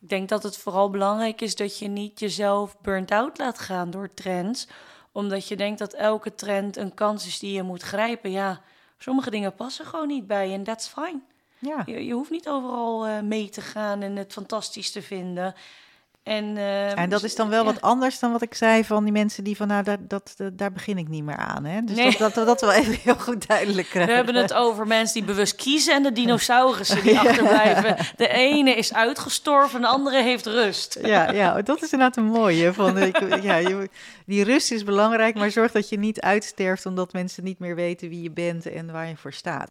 Ik 0.00 0.08
denk 0.08 0.28
dat 0.28 0.42
het 0.42 0.56
vooral 0.56 0.90
belangrijk 0.90 1.40
is 1.40 1.54
dat 1.54 1.78
je 1.78 1.88
niet 1.88 2.20
jezelf 2.20 2.80
burnt 2.80 3.10
out 3.10 3.38
laat 3.38 3.58
gaan 3.58 3.90
door 3.90 4.08
trends. 4.14 4.68
Omdat 5.12 5.48
je 5.48 5.56
denkt 5.56 5.78
dat 5.78 5.92
elke 5.92 6.34
trend 6.34 6.76
een 6.76 6.94
kans 6.94 7.26
is 7.26 7.38
die 7.38 7.52
je 7.52 7.62
moet 7.62 7.82
grijpen. 7.82 8.30
Ja, 8.30 8.60
sommige 8.98 9.30
dingen 9.30 9.54
passen 9.54 9.86
gewoon 9.86 10.08
niet 10.08 10.26
bij 10.26 10.52
en 10.52 10.62
that's 10.62 10.88
fine. 10.88 11.20
Ja. 11.58 11.82
Je, 11.86 12.06
je 12.06 12.12
hoeft 12.12 12.30
niet 12.30 12.48
overal 12.48 13.06
eh, 13.06 13.20
mee 13.20 13.48
te 13.48 13.60
gaan 13.60 14.02
en 14.02 14.16
het 14.16 14.32
fantastisch 14.32 14.90
te 14.90 15.02
vinden. 15.02 15.54
En, 16.26 16.56
eh, 16.56 16.98
En 16.98 17.08
dat 17.08 17.22
is 17.22 17.34
dan 17.34 17.48
wel 17.48 17.64
ja. 17.64 17.72
wat 17.72 17.80
anders 17.80 18.18
dan 18.18 18.32
wat 18.32 18.42
ik 18.42 18.54
zei 18.54 18.84
van 18.84 19.04
die 19.04 19.12
mensen 19.12 19.44
die 19.44 19.56
van, 19.56 19.68
nou, 19.68 19.82
dat, 19.82 19.98
dat, 20.08 20.34
dat- 20.36 20.58
daar 20.58 20.72
begin 20.72 20.98
ik 20.98 21.08
niet 21.08 21.24
meer 21.24 21.36
aan. 21.36 21.64
Hè? 21.64 21.80
Dus 21.84 21.96
Nee. 21.96 22.16
dat, 22.18 22.34
dat, 22.34 22.46
dat, 22.46 22.60
wel 22.60 22.72
even 22.72 22.94
heel 23.02 23.14
goed 23.18 23.46
duidelijk 23.46 23.86
We 23.86 23.92
krijgen. 23.92 24.14
hebben 24.14 24.34
het 24.34 24.52
over 24.52 24.86
mensen 24.86 25.14
die 25.14 25.24
bewust 25.24 25.54
kiezen 25.56 25.94
en 25.94 26.02
de 26.02 26.12
dinosaurussen 26.12 27.02
die 27.02 27.18
achterblijven. 27.28 27.96
De 28.16 28.28
ene 28.28 28.74
is 28.74 28.94
uitgestorven, 28.94 29.80
de 29.80 29.86
andere 29.86 30.22
heeft 30.22 30.46
rust. 30.46 30.98
Ja, 31.02 31.30
ja, 31.30 31.62
dat 31.62 31.82
is 31.82 31.92
inderdaad 31.92 32.16
een 32.16 32.24
mooie. 32.30 32.72
Van, 32.72 32.98
ik, 32.98 33.42
ja, 33.42 33.56
je, 33.56 33.88
die 34.26 34.44
rust 34.44 34.70
is 34.72 34.84
belangrijk, 34.84 35.34
maar 35.34 35.50
zorg 35.50 35.72
dat 35.72 35.88
je 35.88 35.98
niet 35.98 36.20
uitsterft 36.20 36.86
omdat 36.86 37.12
mensen 37.12 37.44
niet 37.44 37.58
meer 37.58 37.74
weten 37.74 38.08
wie 38.08 38.22
je 38.22 38.30
bent 38.30 38.66
en 38.72 38.92
waar 38.92 39.08
je 39.08 39.16
voor 39.16 39.32
staat. 39.32 39.70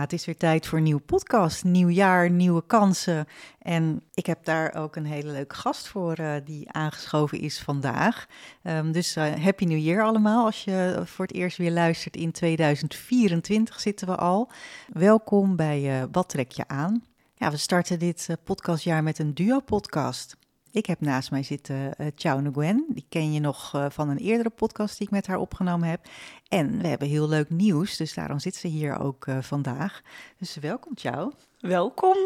Het 0.00 0.12
is 0.12 0.24
weer 0.24 0.36
tijd 0.36 0.66
voor 0.66 0.78
een 0.78 0.84
nieuwe 0.84 1.00
podcast. 1.00 1.64
Nieuw 1.64 1.88
jaar, 1.88 2.30
nieuwe 2.30 2.66
kansen. 2.66 3.26
En 3.58 4.02
ik 4.14 4.26
heb 4.26 4.44
daar 4.44 4.74
ook 4.74 4.96
een 4.96 5.06
hele 5.06 5.30
leuke 5.30 5.54
gast 5.54 5.88
voor 5.88 6.12
eh, 6.12 6.34
die 6.44 6.72
aangeschoven 6.72 7.40
is 7.40 7.60
vandaag. 7.60 8.26
Ehm, 8.62 8.92
dus 8.92 9.16
eh, 9.16 9.34
happy 9.42 9.64
New 9.64 9.78
Year 9.78 10.04
allemaal. 10.04 10.44
Als 10.44 10.64
je 10.64 11.02
voor 11.04 11.26
het 11.26 11.34
eerst 11.34 11.56
weer 11.56 11.70
luistert 11.70 12.16
in 12.16 12.32
2024 12.32 13.80
zitten 13.80 14.06
we 14.06 14.16
al. 14.16 14.50
Welkom 14.92 15.56
bij 15.56 16.00
eh, 16.00 16.06
Wat 16.12 16.28
trek 16.28 16.50
je 16.50 16.68
aan? 16.68 17.04
Ja, 17.34 17.50
we 17.50 17.56
starten 17.56 17.98
dit 17.98 18.28
podcastjaar 18.44 19.02
met 19.02 19.18
een 19.18 19.34
duo-podcast. 19.34 20.36
Ik 20.72 20.86
heb 20.86 21.00
naast 21.00 21.30
mij 21.30 21.42
zitten 21.42 21.76
uh, 22.00 22.06
Chao 22.14 22.40
Nguyen. 22.40 22.84
Die 22.88 23.06
ken 23.08 23.32
je 23.32 23.40
nog 23.40 23.74
eh, 23.74 23.86
van 23.88 24.08
een 24.08 24.18
eerdere 24.18 24.50
podcast 24.50 24.98
die 24.98 25.06
ik 25.06 25.12
met 25.12 25.26
haar 25.26 25.38
opgenomen 25.38 25.88
heb. 25.88 26.00
En 26.48 26.78
we 26.80 26.86
hebben 26.88 27.08
heel 27.08 27.28
leuk 27.28 27.50
nieuws, 27.50 27.96
dus 27.96 28.14
daarom 28.14 28.38
zit 28.38 28.54
ze 28.56 28.68
hier 28.68 28.98
ook 28.98 29.26
eh, 29.26 29.38
vandaag. 29.40 30.00
Dus 30.38 30.56
welkom, 30.56 30.92
Chao. 30.94 31.32
Welkom, 31.60 32.16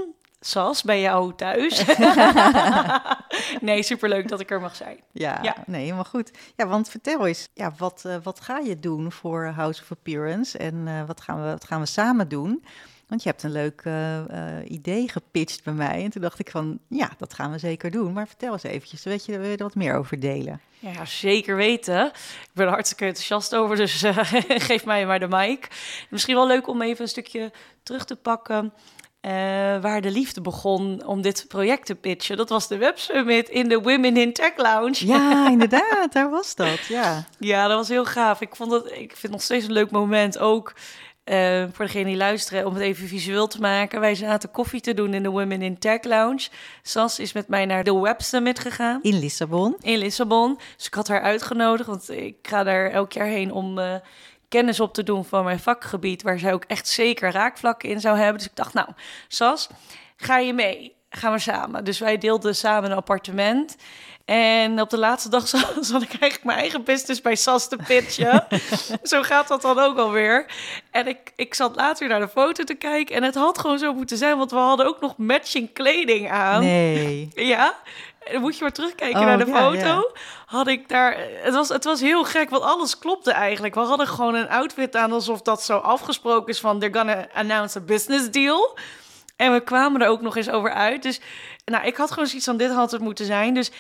Sas, 0.41 0.83
bij 0.83 1.01
jou 1.01 1.35
thuis. 1.35 1.85
nee, 3.61 3.83
superleuk 3.83 4.29
dat 4.29 4.41
ik 4.41 4.51
er 4.51 4.61
mag 4.61 4.77
zijn. 4.77 4.99
Ja, 5.13 5.39
Ja. 5.43 5.57
nee, 5.67 5.83
helemaal 5.83 6.05
goed. 6.05 6.31
Ja, 6.57 6.67
want 6.67 6.89
vertel 6.89 7.27
eens, 7.27 7.49
ja, 7.55 7.73
wat, 7.79 8.03
eh, 8.05 8.17
wat 8.23 8.41
ga 8.41 8.59
je 8.59 8.79
doen 8.79 9.13
voor 9.13 9.45
House 9.47 9.83
of 9.83 9.91
Appearance 9.91 10.59
en 10.59 10.89
eh, 10.89 11.07
wat, 11.07 11.21
gaan 11.21 11.43
we, 11.43 11.49
wat 11.51 11.65
gaan 11.65 11.81
we 11.81 11.87
samen 11.87 12.29
doen? 12.29 12.65
Want 13.11 13.23
je 13.23 13.29
hebt 13.29 13.43
een 13.43 13.53
leuk 13.53 13.81
eh, 13.85 14.19
eh, 14.19 14.71
idee 14.71 15.09
gepitcht 15.09 15.65
bij 15.65 15.73
mij. 15.73 16.05
En 16.05 16.11
toen 16.11 16.23
dacht 16.23 16.39
ik 16.39 16.51
van, 16.51 16.79
ja, 16.89 17.11
dat 17.19 17.35
gaan 17.35 17.51
we 17.51 17.59
zeker 17.59 17.91
doen. 17.91 18.13
Maar 18.13 18.27
vertel 18.27 18.53
eens 18.53 18.63
eventjes, 18.63 19.03
weet 19.03 19.25
je, 19.25 19.39
wil 19.39 19.51
je 19.51 19.57
er 19.57 19.63
wat 19.63 19.75
meer 19.75 19.95
over 19.95 20.21
delen? 20.21 20.61
Ja, 20.79 21.05
zeker 21.05 21.57
weten. 21.57 22.07
Ik 22.07 22.51
ben 22.53 22.67
er 22.67 22.73
hartstikke 22.73 23.05
enthousiast 23.05 23.55
over, 23.55 23.77
dus 23.77 24.03
eh, 24.03 24.19
geef 24.69 24.85
mij 24.85 25.07
maar 25.07 25.21
de 25.21 25.29
mic. 25.29 25.69
Misschien 26.11 26.35
wel 26.35 26.47
leuk 26.47 26.69
om 26.69 26.83
even 26.83 27.03
een 27.03 27.09
stukje 27.09 27.53
terug 27.83 28.05
te 28.05 28.17
pakken... 28.17 28.73
waar 29.81 30.01
de 30.01 30.11
liefde 30.11 30.41
begon 30.41 31.07
om 31.07 31.23
dit 31.23 31.45
project 31.49 31.87
te 31.87 31.95
pitchen. 31.95 32.37
Dat 32.37 32.49
was 32.49 32.69
de 32.69 32.77
Web 32.77 32.99
Summit 32.99 33.49
in 33.49 33.69
de 33.69 33.81
Women 33.81 34.17
in 34.17 34.33
Tech 34.33 34.57
Lounge. 34.57 35.07
Ja, 35.07 35.49
inderdaad, 35.51 36.13
daar 36.13 36.31
was 36.31 36.55
dat, 36.55 36.87
ja. 36.89 37.27
Ja, 37.39 37.67
dat 37.67 37.77
was 37.77 37.89
heel 37.89 38.07
gaaf. 38.07 38.41
Ik, 38.41 38.57
vond 38.57 38.71
dat, 38.71 38.87
ik 38.87 39.11
vind 39.11 39.23
het 39.23 39.31
nog 39.31 39.43
steeds 39.43 39.65
een 39.65 39.73
leuk 39.73 39.91
moment. 39.91 40.39
Ook 40.39 40.75
eh, 41.31 41.65
voor 41.73 41.85
degene 41.85 42.05
die 42.05 42.17
luisteren, 42.17 42.67
om 42.67 42.75
het 42.75 42.83
even 42.83 43.09
visueel 43.09 43.47
te 43.47 43.61
maken. 43.61 44.01
Wij 44.01 44.15
zaten 44.15 44.51
koffie 44.51 44.81
te 44.81 44.95
doen 44.95 45.15
in 45.15 45.23
de 45.23 45.29
Women 45.29 45.63
in 45.63 45.79
Tech 45.79 46.03
Lounge. 46.03 46.49
Sas 46.83 47.19
is 47.19 47.33
met 47.33 47.49
mij 47.49 47.67
naar 47.67 47.85
de 47.85 47.99
Web 47.99 48.21
Summit 48.21 48.59
gegaan 48.59 48.99
In 49.03 49.19
Lissabon. 49.19 49.77
in 49.81 49.99
Lissabon. 49.99 50.59
Dus 50.77 50.87
ik 50.87 50.95
had 50.95 51.09
haar 51.09 51.21
uitgenodigd, 51.21 51.89
want 51.89 52.11
ik 52.11 52.37
ga 52.43 52.63
daar 52.63 52.91
elk 52.91 53.13
jaar 53.13 53.27
heen 53.27 53.53
om 53.53 53.79
eh, 53.79 53.95
kennis 54.49 54.81
op 54.81 54.95
te 54.95 55.03
doen 55.03 55.25
van 55.25 55.45
mijn 55.45 55.61
vakgebied, 55.61 56.23
waar 56.23 56.39
zij 56.39 56.53
ook 56.53 56.65
echt 56.65 56.89
zeker 56.89 57.31
raakvlakken 57.33 57.89
in 57.89 58.01
zou 58.01 58.17
hebben. 58.19 58.37
Dus 58.37 58.47
ik 58.47 58.57
dacht, 58.57 58.75
nou, 58.75 58.89
Sas, 59.29 59.69
ga 60.17 60.39
je 60.39 60.53
mee? 60.53 60.95
Gaan 61.11 61.33
we 61.33 61.39
samen. 61.39 61.85
Dus 61.85 61.99
wij 61.99 62.19
deelden 62.19 62.57
samen 62.57 62.91
een 62.91 62.97
appartement. 62.97 63.77
En 64.31 64.81
op 64.81 64.91
de 64.91 64.99
laatste 64.99 65.29
dag 65.29 65.49
zat, 65.81 66.03
ik 66.03 66.09
eigenlijk 66.09 66.45
mijn 66.45 66.59
eigen 66.59 66.85
business 66.85 67.21
bij 67.21 67.35
Sas 67.37 67.69
te 67.69 67.77
pitchen. 67.87 68.47
zo 69.03 69.23
gaat 69.23 69.49
dat 69.49 69.63
dan 69.63 69.79
ook 69.79 69.99
alweer. 69.99 70.47
En 70.91 71.07
ik, 71.07 71.33
ik 71.37 71.55
zat 71.55 71.77
later 71.77 72.09
naar 72.09 72.21
de 72.21 72.29
foto 72.29 72.65
te 72.65 72.75
kijken. 72.75 73.17
En 73.17 73.23
het 73.23 73.35
had 73.35 73.59
gewoon 73.59 73.79
zo 73.79 73.95
moeten 73.95 74.17
zijn, 74.17 74.39
want 74.39 74.51
we 74.51 74.57
hadden 74.57 74.87
ook 74.87 75.01
nog 75.01 75.17
matching 75.17 75.73
kleding 75.73 76.31
aan. 76.31 76.61
Nee. 76.61 77.29
Ja, 77.35 77.75
dan 78.33 78.41
moet 78.41 78.57
je 78.57 78.63
maar 78.63 78.73
terugkijken 78.73 79.21
Oh, 79.21 79.27
naar 79.27 79.39
de 79.39 79.51
ja, 79.51 79.59
foto. 79.59 79.79
ja. 79.79 80.21
Had 80.47 80.69
ik 80.69 80.89
daar. 80.89 81.17
Het 81.43 81.55
was, 81.55 81.69
het 81.69 81.85
was 81.85 82.01
heel 82.01 82.25
gek, 82.25 82.51
want 82.51 82.63
alles 82.63 82.99
klopte 82.99 83.33
eigenlijk. 83.33 83.75
We 83.75 83.81
hadden 83.81 84.07
gewoon 84.07 84.35
een 84.35 84.49
outfit 84.49 84.97
aan 84.97 85.13
alsof 85.13 85.43
dat 85.43 85.63
zo 85.63 85.77
afgesproken 85.77 86.49
is 86.49 86.61
van 86.61 86.79
they're 86.79 86.99
gonna 86.99 87.27
announce 87.35 87.79
a 87.79 87.83
business 87.83 88.31
deal. 88.31 88.79
En 89.37 89.53
we 89.53 89.61
kwamen 89.61 90.03
er 90.03 90.09
ook 90.09 90.21
nog 90.21 90.37
eens 90.37 90.51
over 90.51 90.73
uit. 90.73 91.03
Dus 91.03 91.21
nou, 91.65 91.87
ik 91.87 91.97
had 91.97 92.11
gewoon 92.11 92.27
zoiets 92.27 92.47
van 92.47 92.57
dit 92.57 92.71
had 92.73 92.91
het 92.91 93.01
moeten 93.01 93.27
zijn. 93.27 93.55
Dus 93.55 93.71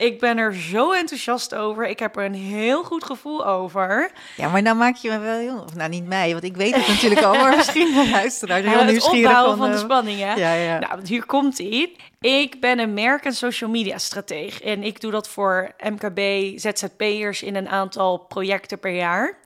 ik 0.00 0.20
ben 0.20 0.38
er 0.38 0.54
zo 0.54 0.92
enthousiast 0.92 1.54
over. 1.54 1.88
Ik 1.88 1.98
heb 1.98 2.16
er 2.16 2.24
een 2.24 2.34
heel 2.34 2.84
goed 2.84 3.04
gevoel 3.04 3.46
over. 3.46 4.10
Ja, 4.36 4.48
maar 4.48 4.62
nou 4.62 4.76
maak 4.76 4.96
je 4.96 5.10
me 5.10 5.18
wel 5.18 5.38
heel... 5.38 5.62
of 5.62 5.74
Nou, 5.74 5.90
niet 5.90 6.06
mij, 6.06 6.32
want 6.32 6.44
ik 6.44 6.56
weet 6.56 6.74
het 6.74 6.88
natuurlijk 6.88 7.22
al, 7.22 7.34
maar 7.34 7.56
misschien 7.56 7.94
de 7.94 8.10
luisteraar 8.10 8.62
heel 8.62 8.70
Ja, 8.70 8.84
het 8.84 9.02
opbouwen 9.02 9.56
van, 9.56 9.58
van... 9.58 9.70
de 9.70 9.76
eh, 9.76 9.82
spanning, 9.82 10.18
hè? 10.18 10.34
Ja, 10.34 10.52
ja. 10.52 10.78
Nou, 10.78 11.00
hier 11.06 11.26
komt 11.26 11.58
ie. 11.58 11.96
Ik 12.20 12.60
ben 12.60 12.78
een 12.78 12.94
merk- 12.94 13.24
en 13.24 13.32
social 13.32 13.70
media 13.70 13.98
strateeg. 13.98 14.60
En 14.60 14.82
ik 14.82 15.00
doe 15.00 15.10
dat 15.10 15.28
voor 15.28 15.70
MKB, 15.78 16.20
ZZP'ers 16.58 17.42
in 17.42 17.56
een 17.56 17.68
aantal 17.68 18.18
projecten 18.18 18.78
per 18.78 18.94
jaar. 18.94 19.38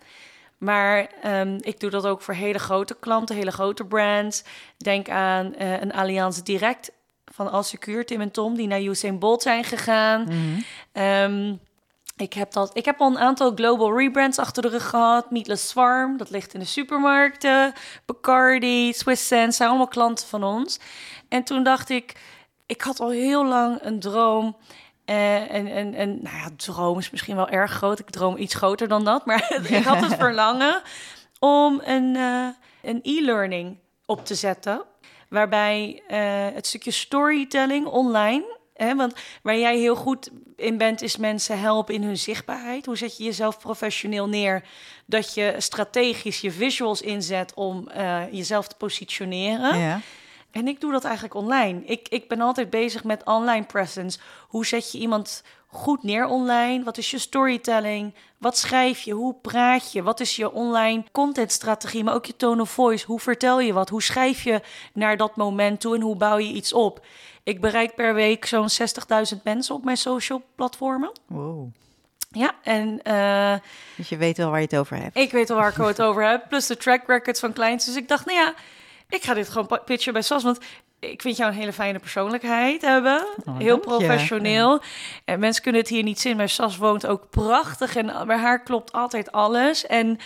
Maar 0.58 1.06
ehm, 1.22 1.58
ik 1.60 1.80
doe 1.80 1.90
dat 1.90 2.06
ook 2.06 2.22
voor 2.22 2.34
hele 2.34 2.58
grote 2.58 2.96
klanten, 3.00 3.36
hele 3.36 3.52
grote 3.52 3.84
brands. 3.84 4.44
Denk 4.76 5.08
aan 5.08 5.54
eh, 5.54 5.80
een 5.80 5.92
Allianz 5.92 6.38
Direct 6.38 6.92
van 7.34 7.50
Alsecuur, 7.50 8.06
Tim 8.06 8.20
en 8.20 8.30
Tom, 8.30 8.54
die 8.56 8.66
naar 8.66 8.82
Usain 8.82 9.18
Bolt 9.18 9.42
zijn 9.42 9.64
gegaan. 9.64 10.22
Mhm. 10.22 10.60
Ehm, 10.92 11.54
ik, 12.16 12.32
heb 12.32 12.52
dat, 12.52 12.70
ik 12.76 12.84
heb 12.84 13.00
al 13.00 13.10
een 13.10 13.18
aantal 13.18 13.52
global 13.54 13.98
rebrands 13.98 14.38
achter 14.38 14.62
de 14.62 14.68
rug 14.68 14.88
gehad. 14.88 15.30
Meatless 15.30 15.72
Farm, 15.72 16.16
dat 16.16 16.30
ligt 16.30 16.54
in 16.54 16.60
de 16.60 16.66
supermarkten. 16.66 17.72
Bacardi, 18.04 18.92
Swiss 18.92 19.26
Sense, 19.26 19.56
zijn 19.56 19.68
allemaal 19.68 19.88
klanten 19.88 20.26
van 20.26 20.44
ons. 20.44 20.78
En 21.28 21.44
toen 21.44 21.62
dacht 21.62 21.88
ik, 21.90 22.12
ik 22.66 22.82
had 22.82 23.00
al 23.00 23.10
heel 23.10 23.46
lang 23.46 23.78
een 23.82 24.00
droom. 24.00 24.56
eh, 25.04 25.54
en, 25.54 25.66
en, 25.66 25.94
en 25.94 26.22
nou 26.22 26.36
ja, 26.36 26.48
droom 26.56 26.98
is 26.98 27.10
misschien 27.10 27.36
wel 27.36 27.48
erg 27.48 27.70
groot. 27.72 27.98
Ik 27.98 28.10
droom 28.10 28.36
iets 28.36 28.54
groter 28.54 28.88
dan 28.88 29.04
dat. 29.04 29.26
Maar 29.26 29.60
ik 29.68 29.84
had 29.84 30.00
het 30.00 30.14
verlangen 30.24 30.82
om 31.38 31.80
een, 31.84 32.14
een 32.82 33.00
e-learning 33.02 33.78
op 34.06 34.26
te 34.26 34.34
zetten. 34.34 34.82
Waarbij 35.34 36.02
eh, 36.08 36.18
het 36.54 36.66
stukje 36.66 36.90
storytelling 36.90 37.86
online. 37.86 38.58
Hè, 38.74 38.94
want 38.94 39.14
waar 39.42 39.58
jij 39.58 39.78
heel 39.78 39.96
goed 39.96 40.30
in 40.56 40.78
bent, 40.78 41.02
is 41.02 41.16
mensen 41.16 41.60
helpen 41.60 41.94
in 41.94 42.02
hun 42.02 42.18
zichtbaarheid. 42.18 42.86
Hoe 42.86 42.96
zet 42.96 43.16
je 43.16 43.24
jezelf 43.24 43.58
professioneel 43.58 44.28
neer? 44.28 44.64
Dat 45.06 45.34
je 45.34 45.54
strategisch 45.58 46.40
je 46.40 46.50
visuals 46.50 47.02
inzet 47.02 47.54
om 47.54 47.88
eh, 47.88 48.22
jezelf 48.32 48.68
te 48.68 48.76
positioneren. 48.76 49.78
Ja. 49.78 50.00
En 50.50 50.68
ik 50.68 50.80
doe 50.80 50.92
dat 50.92 51.04
eigenlijk 51.04 51.34
online. 51.34 51.84
Ik, 51.84 52.08
ik 52.08 52.28
ben 52.28 52.40
altijd 52.40 52.70
bezig 52.70 53.04
met 53.04 53.24
online 53.24 53.64
presence. 53.64 54.18
Hoe 54.48 54.66
zet 54.66 54.92
je 54.92 54.98
iemand 54.98 55.42
goed 55.74 56.02
neer 56.02 56.26
online? 56.26 56.84
Wat 56.84 56.98
is 56.98 57.10
je 57.10 57.18
storytelling? 57.18 58.14
Wat 58.38 58.58
schrijf 58.58 59.00
je? 59.00 59.12
Hoe 59.12 59.34
praat 59.42 59.92
je? 59.92 60.02
Wat 60.02 60.20
is 60.20 60.36
je 60.36 60.52
online 60.52 61.04
contentstrategie? 61.12 62.04
Maar 62.04 62.14
ook 62.14 62.26
je 62.26 62.36
tone 62.36 62.62
of 62.62 62.70
voice. 62.70 63.06
Hoe 63.06 63.20
vertel 63.20 63.60
je 63.60 63.72
wat? 63.72 63.88
Hoe 63.88 64.02
schrijf 64.02 64.42
je 64.42 64.60
naar 64.92 65.16
dat 65.16 65.36
moment 65.36 65.80
toe 65.80 65.94
en 65.94 66.00
hoe 66.00 66.16
bouw 66.16 66.36
je 66.38 66.52
iets 66.52 66.72
op? 66.72 67.06
Ik 67.42 67.60
bereik 67.60 67.94
per 67.94 68.14
week 68.14 68.44
zo'n 68.46 68.68
60.000 69.36 69.42
mensen 69.44 69.74
op 69.74 69.84
mijn 69.84 69.96
social 69.96 70.42
platformen. 70.54 71.12
Wow. 71.26 71.66
Ja, 72.30 72.54
en 72.62 73.02
eh, 73.02 73.54
Dus 73.96 74.08
je 74.08 74.16
weet 74.16 74.36
wel 74.36 74.50
waar 74.50 74.60
je 74.60 74.66
het 74.70 74.76
over 74.76 74.96
hebt. 74.96 75.16
ik 75.16 75.30
weet 75.30 75.50
al 75.50 75.56
waar 75.56 75.70
ik 75.70 75.76
het 75.76 76.02
over 76.02 76.28
heb. 76.28 76.48
Plus 76.48 76.66
de 76.66 76.76
track 76.76 77.06
records 77.06 77.40
van 77.40 77.52
clients. 77.52 77.86
Dus 77.86 77.96
ik 77.96 78.08
dacht, 78.08 78.26
nou 78.26 78.38
ja, 78.38 78.54
ik 79.08 79.22
ga 79.22 79.34
dit 79.34 79.48
gewoon 79.48 79.80
pitchen 79.84 80.12
bij 80.12 80.22
SAS. 80.22 80.42
Want 80.42 80.58
ik 81.10 81.22
vind 81.22 81.36
jou 81.36 81.50
een 81.52 81.58
hele 81.58 81.72
fijne 81.72 81.98
persoonlijkheid 81.98 82.82
hebben. 82.82 83.26
Oh, 83.44 83.58
Heel 83.58 83.74
je. 83.74 83.80
professioneel. 83.80 84.80
En 85.24 85.38
mensen 85.40 85.62
kunnen 85.62 85.80
het 85.80 85.90
hier 85.90 86.02
niet 86.02 86.20
zien, 86.20 86.36
maar 86.36 86.48
Sas 86.48 86.76
woont 86.76 87.06
ook 87.06 87.30
prachtig. 87.30 87.96
En 87.96 88.26
bij 88.26 88.36
haar 88.38 88.62
klopt 88.62 88.92
altijd 88.92 89.32
alles. 89.32 89.86
En 89.86 90.18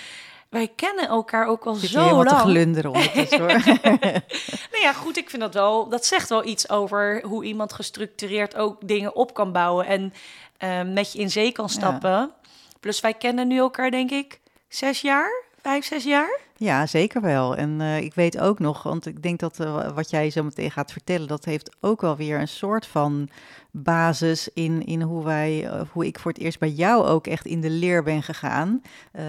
wij 0.49 0.71
kennen 0.77 1.09
elkaar 1.09 1.47
ook 1.47 1.67
al 1.67 1.75
Zit 1.75 1.91
zo 1.91 2.01
helemaal 2.03 2.25
te 2.25 2.31
lang. 2.31 2.41
glunderen 2.41 2.91
ondertussen 2.93 3.41
hoor. 3.41 3.49
Nou 4.71 4.83
ja, 4.83 4.93
goed, 4.93 5.17
ik 5.17 5.31
vind 5.31 5.43
dat 5.43 5.55
wel. 5.55 5.89
Dat 5.89 6.07
zegt 6.07 6.29
wel 6.29 6.45
iets 6.45 6.71
over 6.71 7.23
hoe 7.25 7.45
iemand 7.45 7.73
gestructureerd 7.73 8.57
ook 8.57 8.89
dingen 8.89 9.17
op 9.17 9.35
kan 9.35 9.53
bouwen 9.53 9.87
en 9.87 10.13
eh, 10.57 10.83
met 10.83 11.13
je 11.13 11.19
in 11.19 11.31
zee 11.31 11.53
kan 11.53 11.69
stappen. 11.69 12.33
Plus 12.81 13.01
wij 13.01 13.15
kennen 13.15 13.49
nu 13.49 13.59
elkaar, 13.59 13.91
denk 13.91 14.11
ik, 14.11 14.41
zes 14.69 15.01
jaar, 15.01 15.43
vijf, 15.63 15.85
zes 15.85 16.05
jaar. 16.05 16.39
Ja, 16.61 16.87
zeker 16.87 17.21
wel. 17.21 17.57
En 17.57 17.81
eh, 17.81 18.01
ik 18.01 18.15
weet 18.15 18.39
ook 18.39 18.59
nog, 18.59 18.83
want 18.83 19.07
ik 19.07 19.23
denk 19.23 19.39
dat 19.39 19.61
eh, 19.61 19.91
wat 19.95 20.11
jij 20.11 20.31
zo 20.31 20.43
meteen 20.43 20.71
gaat 20.71 20.93
vertellen, 20.93 21.29
dat 21.29 21.45
heeft 21.45 21.77
ook 21.81 22.01
wel 22.01 22.17
weer 22.17 22.41
een 22.41 22.49
soort 22.49 22.87
van 22.87 23.29
basis 23.71 24.49
in, 24.49 24.85
in 24.85 25.03
hoe 25.03 25.25
wij, 25.25 25.69
eh, 25.69 25.81
hoe 25.93 26.07
ik 26.07 26.19
voor 26.19 26.33
het 26.33 26.41
eerst 26.41 26.59
bij 26.59 26.71
jou 26.71 27.05
ook 27.07 27.27
echt 27.27 27.47
in 27.47 27.61
de 27.61 27.71
leer 27.71 28.03
ben 28.03 28.23
gegaan 28.23 28.83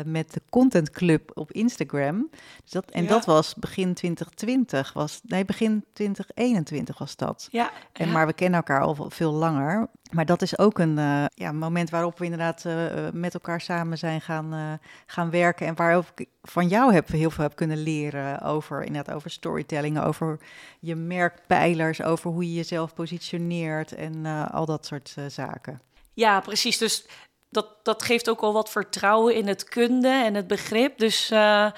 met 0.05 0.33
de 0.33 0.41
Content 0.49 0.89
Club 0.89 1.31
op 1.33 1.51
Instagram. 1.51 2.29
Dus 2.63 2.71
dat, 2.71 2.91
en 2.91 3.03
Ja. 3.03 3.09
dat 3.09 3.25
was 3.25 3.55
begin 3.55 3.93
2020, 3.93 4.93
was, 4.93 5.21
nee, 5.23 5.45
begin 5.45 5.85
2021 5.93 6.97
was 6.97 7.15
dat. 7.15 7.47
Ja, 7.51 7.71
En, 7.93 8.05
ja. 8.05 8.11
Maar 8.11 8.27
we 8.27 8.33
kennen 8.33 8.59
elkaar 8.59 8.81
al 8.81 9.05
veel 9.09 9.31
langer. 9.31 9.89
Maar 10.11 10.25
dat 10.25 10.41
is 10.41 10.57
ook 10.57 10.79
een 10.79 10.95
ja, 11.33 11.51
moment 11.51 11.89
waarop 11.89 12.17
we 12.17 12.23
inderdaad 12.23 12.65
met 13.13 13.33
elkaar 13.33 13.61
samen 13.61 13.97
zijn 13.97 14.21
gaan, 14.21 14.79
gaan 15.05 15.29
werken. 15.29 15.67
En 15.67 15.75
waarop 15.75 16.11
ik 16.15 16.27
van 16.41 16.67
jou 16.67 16.93
heb, 16.93 17.07
heel 17.19 17.31
veel 17.31 17.43
heb 17.43 17.55
kunnen 17.55 17.83
leren 17.83 18.41
over, 18.41 18.83
inderdaad, 18.83 19.15
over 19.15 19.29
storytelling, 19.31 20.01
over 20.01 20.39
je 20.79 20.95
merkpijlers, 20.95 22.01
over 22.01 22.31
hoe 22.31 22.47
je 22.49 22.53
jezelf 22.53 22.93
positioneert 22.93 23.91
en 23.91 24.25
eh, 24.25 24.53
al 24.53 24.65
dat 24.65 24.85
soort 24.85 25.13
eh, 25.15 25.23
zaken. 25.27 25.81
ja, 26.13 26.39
precies. 26.39 26.77
Dus 26.77 27.05
dat, 27.49 27.67
dat 27.83 28.03
geeft 28.03 28.29
ook 28.29 28.41
al 28.41 28.53
wat 28.53 28.69
vertrouwen 28.69 29.35
in 29.35 29.47
het 29.47 29.63
kunde 29.63 30.07
en 30.07 30.33
het 30.33 30.47
begrip. 30.47 30.97
Dus 30.97 31.29
eh, 31.31 31.71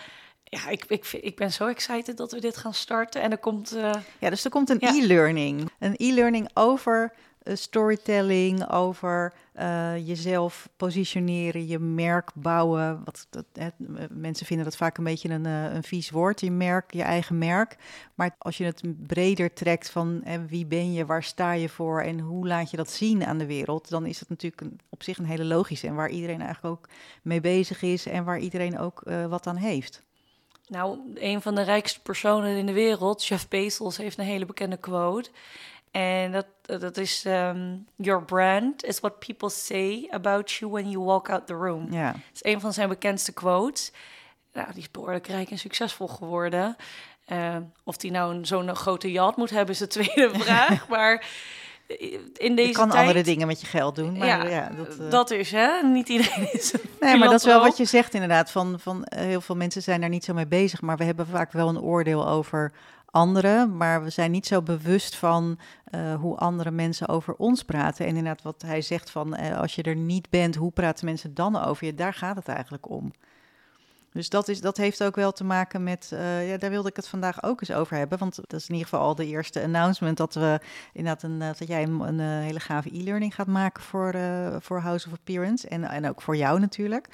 ja, 0.44 0.70
ik, 0.70 0.86
ik, 0.88 1.06
ik 1.08 1.36
ben 1.36 1.52
zo 1.52 1.68
excited 1.68 2.18
dat 2.18 2.32
we 2.32 2.40
dit 2.40 2.58
gaan 2.58 2.74
starten. 2.74 3.22
En 3.22 3.32
er 3.32 3.38
komt... 3.38 3.76
Ja, 4.20 4.30
dus 4.30 4.44
er 4.46 4.52
komt 4.52 4.70
een 4.70 4.78
Ja. 4.80 4.96
e-learning. 4.96 5.72
Een 5.80 5.94
e-learning 5.98 6.50
over 6.54 7.14
storytelling, 7.44 8.70
over 8.70 9.34
eh, 9.54 10.08
jezelf 10.08 10.70
positioneren, 10.78 11.68
je 11.68 11.80
merk 11.80 12.32
bouwen. 12.34 13.02
Wat, 13.06 13.28
dat, 13.30 13.46
hè, 13.54 13.66
eh, 13.66 14.06
mensen 14.10 14.46
vinden 14.46 14.66
dat 14.66 14.76
vaak 14.76 14.98
een 14.98 15.04
beetje 15.04 15.30
een, 15.30 15.46
eh, 15.46 15.74
een 15.74 15.84
vies 15.84 16.10
woord, 16.10 16.40
je 16.40 16.52
merk, 16.52 16.94
je 16.94 17.04
eigen 17.04 17.38
merk. 17.38 17.78
Maar 18.16 18.36
als 18.38 18.58
je 18.58 18.64
het 18.64 18.82
breder 19.08 19.54
trekt 19.54 19.90
van 19.90 20.24
eh, 20.24 20.40
wie 20.48 20.66
ben 20.66 20.94
je, 20.94 21.06
waar 21.06 21.24
sta 21.24 21.52
je 21.52 21.70
voor 21.70 22.02
en 22.02 22.20
hoe 22.20 22.48
laat 22.48 22.72
je 22.72 22.78
dat 22.78 22.90
zien 22.90 23.26
aan 23.26 23.38
de 23.38 23.46
wereld, 23.46 23.90
dan 23.90 24.06
is 24.06 24.20
het 24.20 24.30
natuurlijk 24.30 24.62
op 24.90 25.04
zich 25.04 25.18
een 25.18 25.26
hele 25.26 25.46
logische 25.46 25.88
en 25.88 25.96
waar 25.96 26.10
iedereen 26.10 26.42
eigenlijk 26.42 26.76
ook 26.76 26.90
mee 27.22 27.42
bezig 27.42 27.82
is 27.82 28.06
en 28.06 28.24
waar 28.24 28.40
iedereen 28.40 28.80
ook 28.80 29.02
eh, 29.02 29.26
wat 29.26 29.48
aan 29.48 29.56
heeft. 29.56 30.02
Nou, 30.68 31.00
een 31.16 31.42
van 31.42 31.56
de 31.56 31.62
rijkste 31.62 32.02
personen 32.02 32.58
in 32.58 32.66
de 32.66 32.74
wereld, 32.74 33.26
Jeff 33.26 33.48
Bezos, 33.48 33.98
heeft 33.98 34.18
een 34.18 34.26
hele 34.26 34.46
bekende 34.46 34.78
quote. 34.78 35.30
En 35.92 36.32
dat, 36.32 36.46
dat 36.82 36.98
is: 36.98 37.26
ehm, 37.26 37.78
Your 37.96 38.24
brand 38.24 38.84
is 38.84 39.00
what 39.00 39.20
people 39.20 39.50
say 39.50 40.08
about 40.10 40.52
you 40.52 40.72
when 40.72 40.90
you 40.90 41.04
walk 41.04 41.30
out 41.30 41.48
the 41.48 41.54
room. 41.54 41.94
Ja. 41.94 42.12
Dat 42.12 42.22
is 42.34 42.54
een 42.54 42.60
van 42.60 42.74
zijn 42.74 42.90
bekendste 42.90 43.34
quotes. 43.34 43.92
Nou, 44.54 44.68
die 44.74 44.82
is 44.82 44.92
behoorlijk 44.92 45.28
rijk 45.28 45.50
en 45.50 45.58
succesvol 45.58 46.08
geworden. 46.08 46.76
Eh, 47.26 47.56
of 47.84 47.98
die 47.98 48.12
nou 48.12 48.46
zo'n 48.46 48.76
grote 48.76 49.12
yacht 49.12 49.36
moet 49.36 49.50
hebben, 49.50 49.74
is 49.74 49.80
de 49.80 49.88
tweede 49.98 50.30
vraag. 50.40 50.88
maar 50.88 51.26
in 52.34 52.56
deze 52.56 52.68
Je 52.68 52.74
kan 52.74 52.90
tijd... 52.90 53.02
andere 53.02 53.24
dingen 53.24 53.48
met 53.48 53.62
je 53.62 53.68
geld 53.68 53.96
doen, 53.96 54.18
maar 54.18 54.28
ja, 54.28 54.44
ja, 54.44 54.70
dat, 54.78 54.98
eh, 55.00 55.10
dat 55.10 55.32
is, 55.32 55.52
hè? 55.52 55.82
Niet 55.84 56.10
iedereen 56.10 56.54
is 56.54 56.74
Nee, 57.00 57.18
maar 57.18 57.30
dat 57.30 57.40
is 57.40 57.46
wel 57.46 57.62
wat 57.62 57.78
je 57.78 57.86
zegt 57.86 58.14
inderdaad. 58.14 58.52
Van, 58.52 58.80
van 58.80 59.04
eh, 59.04 59.24
heel 59.24 59.42
veel 59.42 59.56
mensen 59.56 59.82
zijn 59.82 60.02
daar 60.02 60.10
niet 60.10 60.24
zo 60.24 60.34
mee 60.34 60.48
bezig. 60.48 60.82
Maar 60.82 60.98
we 60.98 61.04
hebben 61.04 61.28
vaak 61.28 61.52
wel 61.52 61.70
een 61.70 61.82
oordeel 61.82 62.28
over 62.28 62.72
anderen. 63.12 63.78
Maar 63.78 64.04
we 64.04 64.10
zijn 64.10 64.32
niet 64.32 64.48
zo 64.48 64.62
bewust 64.62 65.16
van 65.16 65.60
eh, 65.84 66.16
hoe 66.16 66.38
andere 66.38 66.72
mensen 66.72 67.08
over 67.08 67.36
ons 67.36 67.64
praten. 67.64 68.06
En 68.06 68.16
inderdaad, 68.16 68.42
wat 68.42 68.62
hij 68.62 68.82
zegt 68.82 69.10
van 69.10 69.36
eh, 69.36 69.58
als 69.58 69.76
je 69.76 69.84
er 69.84 69.96
niet 69.96 70.30
bent, 70.30 70.56
hoe 70.56 70.72
praten 70.72 71.06
mensen 71.06 71.34
dan 71.34 71.64
over 71.64 71.86
je? 71.86 71.96
Daar 71.96 72.14
gaat 72.14 72.36
het 72.36 72.48
eigenlijk 72.48 72.90
om. 72.90 73.12
Dus 74.12 74.30
dat, 74.30 74.48
is, 74.48 74.62
dat 74.62 74.78
heeft 74.78 75.04
ook 75.04 75.16
wel 75.16 75.32
te 75.32 75.44
maken 75.44 75.84
met, 75.84 76.10
eh, 76.14 76.50
ja, 76.50 76.58
daar 76.58 76.70
wilde 76.70 76.90
ik 76.90 76.96
het 76.96 77.08
vandaag 77.08 77.44
ook 77.44 77.62
eens 77.62 77.72
over 77.72 77.98
hebben. 77.98 78.18
Want 78.18 78.36
dat 78.36 78.54
is 78.54 78.68
in 78.68 78.76
ieder 78.76 78.90
geval 78.90 79.06
al 79.06 79.16
de 79.16 79.26
eerste 79.26 79.64
announcement 79.64 80.18
dat 80.18 80.34
we 80.34 80.60
inderdaad 80.94 81.24
een, 81.24 81.40
dat 81.40 81.68
jij 81.68 81.84
een, 81.84 82.20
hele 82.20 82.60
gave 82.60 82.98
e-learning 82.98 83.36
gaat 83.36 83.48
maken 83.48 83.84
voor, 83.84 84.16
voor 84.60 84.80
House 84.80 85.08
of 85.08 85.14
Appearance. 85.14 85.68
En, 85.68 85.84
en 85.84 86.10
ook 86.10 86.22
voor 86.22 86.36
jou 86.36 86.60
natuurlijk. 86.60 87.08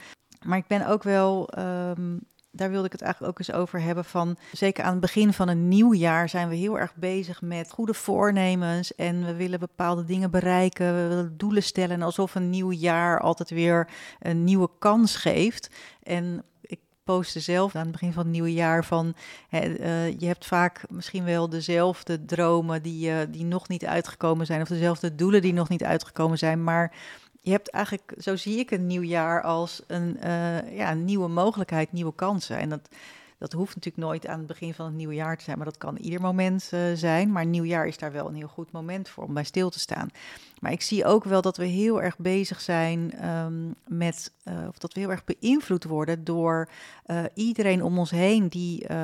Maar 0.45 0.57
ik 0.57 0.67
ben 0.67 0.88
ook 0.88 1.03
wel, 1.03 1.49
ehm, 1.49 2.17
daar 2.57 2.69
wilde 2.69 2.86
ik 2.86 2.92
het 2.92 3.01
eigenlijk 3.01 3.31
ook 3.31 3.39
eens 3.39 3.57
over 3.57 3.81
hebben 3.81 4.06
van, 4.06 4.38
zeker 4.51 4.83
aan 4.83 4.92
het 4.92 5.00
begin 5.00 5.33
van 5.33 5.48
een 5.48 5.68
nieuw 5.68 5.94
jaar 5.94 6.30
zijn 6.30 6.50
we 6.50 6.56
heel 6.56 6.80
erg 6.80 6.95
bezig 6.95 7.42
met 7.42 7.71
goede 7.71 7.94
voornemens 7.94 8.95
en 8.95 9.25
we 9.25 9.36
willen 9.36 9.59
bepaalde 9.59 10.04
dingen 10.04 10.31
bereiken, 10.31 10.95
we 10.95 11.07
willen 11.07 11.38
doelen 11.38 11.63
stellen 11.63 12.01
alsof 12.01 12.36
een 12.36 12.50
nieuw 12.50 12.71
jaar 12.71 13.19
altijd 13.19 13.50
weer 13.50 13.89
een 14.19 14.44
nieuwe 14.44 14.69
kans 14.80 15.15
geeft. 15.15 15.69
En 16.04 16.44
ik 16.62 16.80
postte 17.04 17.39
zelf 17.39 17.75
aan 17.75 17.81
het 17.81 17.92
begin 17.92 18.13
van 18.13 18.24
het 18.24 18.31
nieuwe 18.31 18.54
jaar 18.54 18.86
van, 18.86 19.15
hè, 19.50 19.59
eh, 19.59 20.19
je 20.19 20.25
hebt 20.25 20.45
vaak 20.45 20.83
misschien 20.89 21.24
wel 21.24 21.50
dezelfde 21.50 22.25
dromen 22.25 22.83
die, 22.83 23.12
eh, 23.12 23.18
die 23.30 23.44
nog 23.44 23.68
niet 23.68 23.86
uitgekomen 23.86 24.45
zijn 24.45 24.62
of 24.62 24.68
dezelfde 24.68 25.15
doelen 25.15 25.42
die 25.42 25.54
nog 25.54 25.69
niet 25.69 25.83
uitgekomen 25.83 26.38
zijn, 26.38 26.63
maar 26.63 26.94
je 27.47 27.53
hebt 27.53 27.69
eigenlijk, 27.69 28.13
zo 28.17 28.35
zie 28.35 28.59
ik 28.59 28.71
een 28.71 28.88
nieuw 28.88 29.01
jaar 29.01 29.41
als 29.41 29.81
een, 29.88 30.17
eh, 30.21 30.77
ja, 30.77 30.94
nieuwe 30.94 31.27
mogelijkheid, 31.27 31.91
nieuwe 31.91 32.15
kansen. 32.15 32.57
En 32.57 32.69
dat, 32.69 32.89
dat 33.38 33.51
hoeft 33.51 33.75
natuurlijk 33.75 34.05
nooit 34.05 34.27
aan 34.27 34.38
het 34.38 34.47
begin 34.47 34.73
van 34.73 34.85
het 34.85 34.95
nieuwe 34.95 35.13
jaar 35.13 35.38
te 35.38 35.44
zijn, 35.44 35.57
maar 35.57 35.65
dat 35.65 35.77
kan 35.77 35.97
ieder 35.97 36.21
moment 36.21 36.69
eh, 36.71 36.81
zijn. 36.94 37.31
Maar 37.31 37.45
nieuwjaar 37.45 37.88
is 37.88 37.97
daar 37.97 38.11
wel 38.11 38.27
een 38.27 38.35
heel 38.35 38.47
goed 38.47 38.71
moment 38.71 39.09
voor 39.09 39.23
om 39.23 39.33
bij 39.33 39.44
stil 39.44 39.69
te 39.69 39.80
staan. 39.80 40.09
Maar 40.59 40.71
ik 40.71 40.81
zie 40.81 41.06
ook 41.06 41.23
wel 41.23 41.42
dat 41.42 41.57
we 41.57 41.66
heel 41.66 42.02
erg 42.02 42.18
bezig 42.18 42.61
zijn 42.61 43.14
ehm, 43.14 43.54
met, 43.87 44.33
eh, 44.44 44.54
of 44.68 44.78
dat 44.78 44.94
we 44.94 44.99
heel 44.99 45.11
erg 45.11 45.23
beïnvloed 45.23 45.83
worden 45.83 46.23
door 46.23 46.69
eh, 47.06 47.23
iedereen 47.33 47.83
om 47.83 47.97
ons 47.99 48.11
heen. 48.11 48.47
Die, 48.47 48.87
eh, 48.87 48.97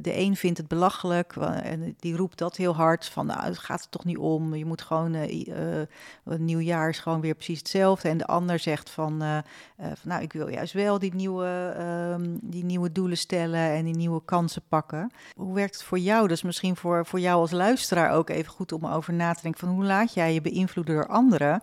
de 0.00 0.16
een 0.18 0.36
vindt 0.36 0.58
het 0.58 0.68
belachelijk 0.68 1.36
en 1.36 1.94
die 1.98 2.16
roept 2.16 2.38
dat 2.38 2.56
heel 2.56 2.74
hard 2.74 3.06
van, 3.06 3.26
nou, 3.26 3.42
het 3.44 3.58
gaat 3.58 3.82
er 3.82 3.88
toch 3.90 4.04
niet 4.04 4.18
om. 4.18 4.54
Je 4.54 4.64
moet 4.64 4.82
gewoon, 4.82 5.14
eh, 5.14 5.30
i- 5.34 5.50
eh, 5.50 5.80
een 6.24 6.44
nieuw 6.44 6.58
jaar 6.58 6.88
is 6.88 6.98
gewoon 6.98 7.20
weer 7.20 7.34
precies 7.34 7.58
hetzelfde. 7.58 8.08
En 8.08 8.18
de 8.18 8.26
ander 8.26 8.58
zegt 8.58 8.90
van, 8.90 9.22
van 9.78 9.94
nou, 10.04 10.22
ik 10.22 10.32
wil 10.32 10.48
juist 10.48 10.72
wel 10.72 10.98
die 10.98 11.14
nieuwe, 11.14 11.74
ehm, 11.78 12.36
die 12.42 12.64
nieuwe 12.64 12.92
doelen 12.92 13.16
stellen 13.18 13.70
en 13.70 13.84
die 13.84 13.96
nieuwe 13.96 14.22
kansen 14.24 14.62
pakken. 14.68 15.10
Hoe 15.36 15.54
werkt 15.54 15.74
het 15.74 15.82
voor 15.84 15.98
jou? 15.98 16.28
Dus 16.28 16.42
misschien 16.42 16.76
voor, 16.76 17.06
voor 17.06 17.20
jou 17.20 17.40
als 17.40 17.50
luisteraar 17.50 18.10
ook 18.12 18.30
even 18.30 18.52
goed 18.52 18.72
om 18.72 18.86
over 18.86 19.12
na 19.12 19.32
te 19.32 19.42
denken 19.42 19.60
van 19.60 19.68
hoe 19.74 19.84
laat 19.84 20.14
jij 20.14 20.34
je 20.34 20.40
beïnvloeden 20.40 20.91
door 20.92 21.06
anderen? 21.06 21.60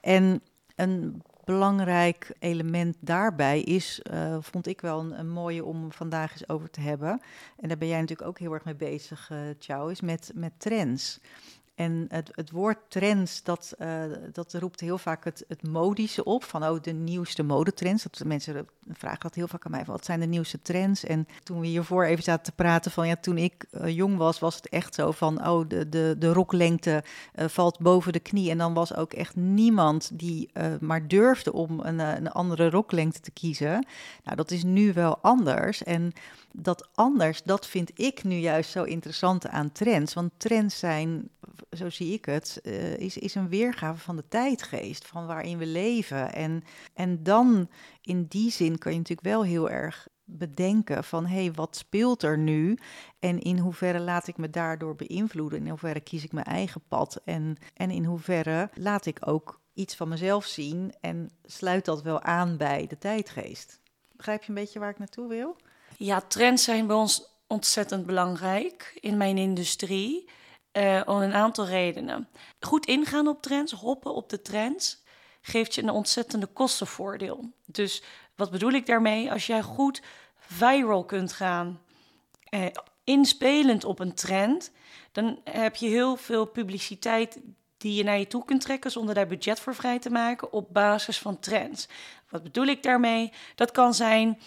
En 0.00 0.42
een 0.76 1.22
belangrijk 1.44 2.32
element 2.38 2.96
daarbij 3.00 3.60
is, 3.60 4.02
eh, 4.02 4.36
vond 4.40 4.66
ik 4.66 4.80
wel 4.80 5.12
een, 5.12 5.30
mooie 5.30 5.64
om 5.64 5.92
vandaag 5.92 6.32
eens 6.32 6.48
over 6.48 6.70
te 6.70 6.80
hebben. 6.80 7.20
En 7.56 7.68
daar 7.68 7.78
ben 7.78 7.88
jij 7.88 8.00
natuurlijk 8.00 8.28
ook 8.28 8.38
heel 8.38 8.52
erg 8.52 8.64
mee 8.64 8.74
bezig, 8.74 9.30
uh, 9.68 9.90
is 9.90 10.00
met, 10.00 10.30
met 10.34 10.52
trends. 10.56 11.20
En 11.82 12.06
het, 12.08 12.30
het 12.34 12.50
woord 12.50 12.78
trends, 12.88 13.42
dat, 13.42 13.74
uh, 13.78 14.02
dat 14.32 14.54
roept 14.54 14.80
heel 14.80 14.98
vaak 14.98 15.24
het, 15.24 15.44
modische 15.62 16.24
op. 16.24 16.44
Van 16.44 16.64
oh, 16.64 16.82
de 16.82 16.92
nieuwste 16.92 17.42
modetrends. 17.42 18.02
Dat 18.02 18.24
mensen 18.24 18.68
vragen 18.92 19.20
dat 19.20 19.34
heel 19.34 19.48
vaak 19.48 19.64
aan 19.64 19.70
mij. 19.70 19.84
Van, 19.84 19.94
wat 19.94 20.04
zijn 20.04 20.20
de 20.20 20.26
nieuwste 20.26 20.62
trends? 20.62 21.04
En 21.04 21.26
toen 21.42 21.60
we 21.60 21.66
hiervoor 21.66 22.04
even 22.04 22.22
zaten 22.22 22.44
te 22.44 22.52
praten 22.52 22.90
van... 22.90 23.08
ja, 23.08 23.16
toen 23.16 23.38
ik 23.38 23.64
uh, 23.70 23.88
jong 23.88 24.16
was, 24.16 24.38
was 24.38 24.54
het 24.54 24.68
echt 24.68 24.94
zo 24.94 25.10
van... 25.10 25.48
oh, 25.48 25.68
de, 25.68 25.88
de, 25.88 26.16
de 26.18 26.32
roklengte 26.32 27.04
uh, 27.34 27.48
valt 27.48 27.78
boven 27.78 28.12
de 28.12 28.20
knie. 28.20 28.50
En 28.50 28.58
dan 28.58 28.74
was 28.74 28.94
ook 28.96 29.12
echt 29.12 29.36
niemand 29.36 30.10
die 30.14 30.50
maar 30.80 31.08
durfde 31.08 31.52
om 31.52 31.80
een, 31.80 31.98
een 31.98 32.30
andere 32.30 32.70
roklengte 32.70 33.20
te 33.20 33.30
kiezen. 33.30 33.86
Nou, 34.24 34.36
dat 34.36 34.50
is 34.50 34.64
nu 34.64 34.92
wel 34.92 35.18
anders. 35.18 35.82
En 35.82 36.12
dat 36.52 36.88
anders, 36.94 37.42
dat 37.42 37.66
vind 37.66 37.90
ik 37.94 38.24
nu 38.24 38.34
juist 38.34 38.70
zo 38.70 38.82
interessant 38.82 39.48
aan 39.48 39.72
trends. 39.72 40.14
Want 40.14 40.32
trends 40.36 40.78
zijn, 40.78 41.28
zo 41.70 41.90
zie 41.90 42.12
ik 42.12 42.24
het, 42.24 42.60
eh, 42.62 42.96
is, 42.96 43.18
is 43.18 43.34
een 43.34 43.48
weergave 43.48 44.00
van 44.00 44.16
de 44.16 44.28
tijdgeest, 44.28 45.06
van 45.06 45.26
waarin 45.26 45.58
we 45.58 45.66
leven. 45.66 46.32
En, 46.32 46.64
en 46.94 47.22
dan 47.22 47.68
in 48.00 48.26
die 48.28 48.50
zin 48.50 48.78
kan 48.78 48.92
je 48.92 48.98
natuurlijk 48.98 49.26
wel 49.26 49.44
heel 49.44 49.70
erg 49.70 50.08
bedenken 50.24 51.04
van 51.04 51.26
hé, 51.26 51.42
hey, 51.42 51.52
wat 51.52 51.76
speelt 51.76 52.22
er 52.22 52.38
nu 52.38 52.78
en 53.18 53.40
in 53.40 53.58
hoeverre 53.58 54.00
laat 54.00 54.26
ik 54.26 54.36
me 54.36 54.50
daardoor 54.50 54.94
beïnvloeden, 54.94 55.58
in 55.58 55.68
hoeverre 55.68 56.00
kies 56.00 56.24
ik 56.24 56.32
mijn 56.32 56.46
eigen 56.46 56.82
pad 56.88 57.20
en, 57.24 57.56
en 57.74 57.90
in 57.90 58.04
hoeverre 58.04 58.70
laat 58.74 59.06
ik 59.06 59.18
ook 59.28 59.60
iets 59.74 59.96
van 59.96 60.08
mezelf 60.08 60.44
zien 60.44 60.92
en 61.00 61.30
sluit 61.42 61.84
dat 61.84 62.02
wel 62.02 62.22
aan 62.22 62.56
bij 62.56 62.86
de 62.86 62.98
tijdgeest. 62.98 63.80
Begrijp 64.16 64.42
je 64.42 64.48
een 64.48 64.54
beetje 64.54 64.78
waar 64.78 64.90
ik 64.90 64.98
naartoe 64.98 65.28
wil? 65.28 65.56
Ja, 66.02 66.20
trends 66.20 66.64
zijn 66.64 66.86
bij 66.86 66.96
ons 66.96 67.24
ontzettend 67.46 68.06
belangrijk 68.06 68.98
in 69.00 69.16
mijn 69.16 69.38
industrie. 69.38 70.28
Uh, 70.72 71.00
om 71.04 71.20
een 71.20 71.32
aantal 71.32 71.66
redenen. 71.66 72.28
Goed 72.60 72.86
ingaan 72.86 73.26
op 73.26 73.42
trends, 73.42 73.72
hoppen 73.72 74.14
op 74.14 74.28
de 74.28 74.42
trends, 74.42 75.02
geeft 75.40 75.74
je 75.74 75.82
een 75.82 75.90
ontzettende 75.90 76.46
kostenvoordeel. 76.46 77.52
Dus 77.66 78.02
wat 78.36 78.50
bedoel 78.50 78.70
ik 78.70 78.86
daarmee? 78.86 79.32
Als 79.32 79.46
jij 79.46 79.62
goed 79.62 80.02
viral 80.38 81.04
kunt 81.04 81.32
gaan, 81.32 81.80
eh, 82.44 82.66
inspelend 83.04 83.84
op 83.84 83.98
een 83.98 84.14
trend, 84.14 84.72
dan 85.12 85.40
heb 85.44 85.76
je 85.76 85.88
heel 85.88 86.16
veel 86.16 86.44
publiciteit 86.44 87.38
die 87.76 87.94
je 87.94 88.04
naar 88.04 88.18
je 88.18 88.26
toe 88.26 88.44
kunt 88.44 88.60
trekken 88.60 88.90
zonder 88.90 89.14
daar 89.14 89.26
budget 89.26 89.60
voor 89.60 89.74
vrij 89.74 89.98
te 89.98 90.10
maken 90.10 90.52
op 90.52 90.72
basis 90.72 91.18
van 91.18 91.38
trends. 91.38 91.88
Wat 92.28 92.42
bedoel 92.42 92.66
ik 92.66 92.82
daarmee? 92.82 93.32
Dat 93.54 93.70
kan 93.70 93.94
zijn 93.94 94.38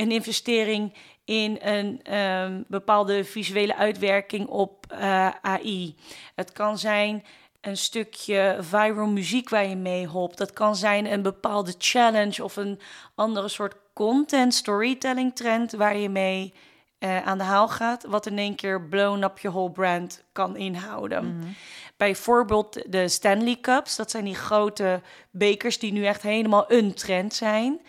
een 0.00 0.10
investering 0.10 0.92
in 1.24 1.58
een 1.62 2.16
um, 2.18 2.64
bepaalde 2.68 3.24
visuele 3.24 3.76
uitwerking 3.76 4.46
op 4.46 4.86
uh, 4.92 5.26
eh, 5.26 5.34
AI. 5.42 5.96
Het 6.34 6.52
kan 6.52 6.78
zijn 6.78 7.24
een 7.60 7.76
stukje 7.76 8.56
viral 8.60 9.06
muziek 9.06 9.48
waar 9.48 9.66
je 9.66 9.76
mee 9.76 10.06
hopt. 10.06 10.38
Dat 10.38 10.52
kan 10.52 10.76
zijn 10.76 11.12
een 11.12 11.22
bepaalde 11.22 11.74
challenge 11.78 12.44
of 12.44 12.56
een 12.56 12.80
andere 13.14 13.48
soort 13.48 13.74
content 13.94 14.54
storytelling 14.54 15.36
trend 15.36 15.72
waar 15.72 15.96
je 15.96 16.08
mee 16.08 16.54
uh, 16.98 17.26
aan 17.26 17.38
de 17.38 17.44
haal 17.44 17.68
gaat, 17.68 18.04
wat 18.04 18.26
in 18.26 18.38
één 18.38 18.54
keer 18.54 18.82
blown 18.82 19.22
up 19.22 19.38
je 19.38 19.50
whole 19.50 19.70
brand 19.70 20.24
kan 20.32 20.56
inhouden. 20.56 21.24
Mm 21.24 21.40
-hmm. 21.40 21.54
Bijvoorbeeld 21.96 22.92
de 22.92 23.08
Stanley 23.08 23.58
Cups, 23.60 23.96
dat 23.96 24.10
zijn 24.10 24.24
die 24.24 24.34
grote 24.34 25.00
bekers 25.30 25.78
die 25.78 25.92
nu 25.92 26.04
echt 26.04 26.22
helemaal 26.22 26.64
een 26.72 26.94
trend 26.94 27.34
zijn. 27.34 27.80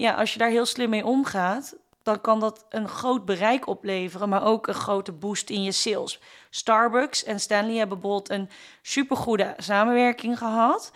Ja, 0.00 0.14
als 0.14 0.32
je 0.32 0.38
daar 0.38 0.50
heel 0.50 0.66
slim 0.66 0.90
mee 0.90 1.04
omgaat, 1.04 1.76
dan 2.02 2.20
kan 2.20 2.40
dat 2.40 2.66
een 2.68 2.88
groot 2.88 3.24
bereik 3.24 3.66
opleveren, 3.66 4.28
maar 4.28 4.44
ook 4.44 4.66
een 4.66 4.74
grote 4.74 5.12
boost 5.12 5.50
in 5.50 5.62
je 5.62 5.72
sales. 5.72 6.20
Starbucks 6.50 7.24
en 7.24 7.40
Stanley 7.40 7.76
hebben 7.76 8.00
bijvoorbeeld 8.00 8.30
een 8.30 8.50
supergoede 8.82 9.54
samenwerking 9.56 10.38
gehad. 10.38 10.92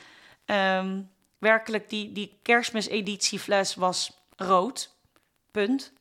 Um, 0.46 1.11
werkelijk, 1.38 1.90
die, 1.90 2.12
die 2.12 2.38
kerstmis-editiefles 2.42 3.75
was 3.75 4.20
rood. 4.37 4.96
Punt. 5.50 5.92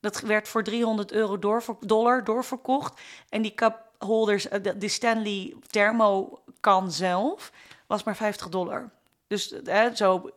Dat 0.00 0.20
werd 0.20 0.48
voor 0.48 0.64
300 0.64 1.12
euro 1.12 1.38
door, 1.38 1.64
dollar 1.80 2.24
doorverkocht. 2.24 3.00
En 3.28 3.42
die 3.42 3.54
cupholders, 3.54 4.48
eh, 4.48 4.60
de 4.76 4.88
Stanley 4.88 5.54
Thermo 5.66 6.40
kan 6.60 6.92
zelf, 6.92 7.52
was 7.86 8.04
maar 8.04 8.16
50 8.16 8.48
dollar. 8.48 8.90
Dus 9.28 9.54
hè, 9.64 9.94
zo. 9.94 10.30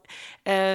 Uh, 0.44 0.72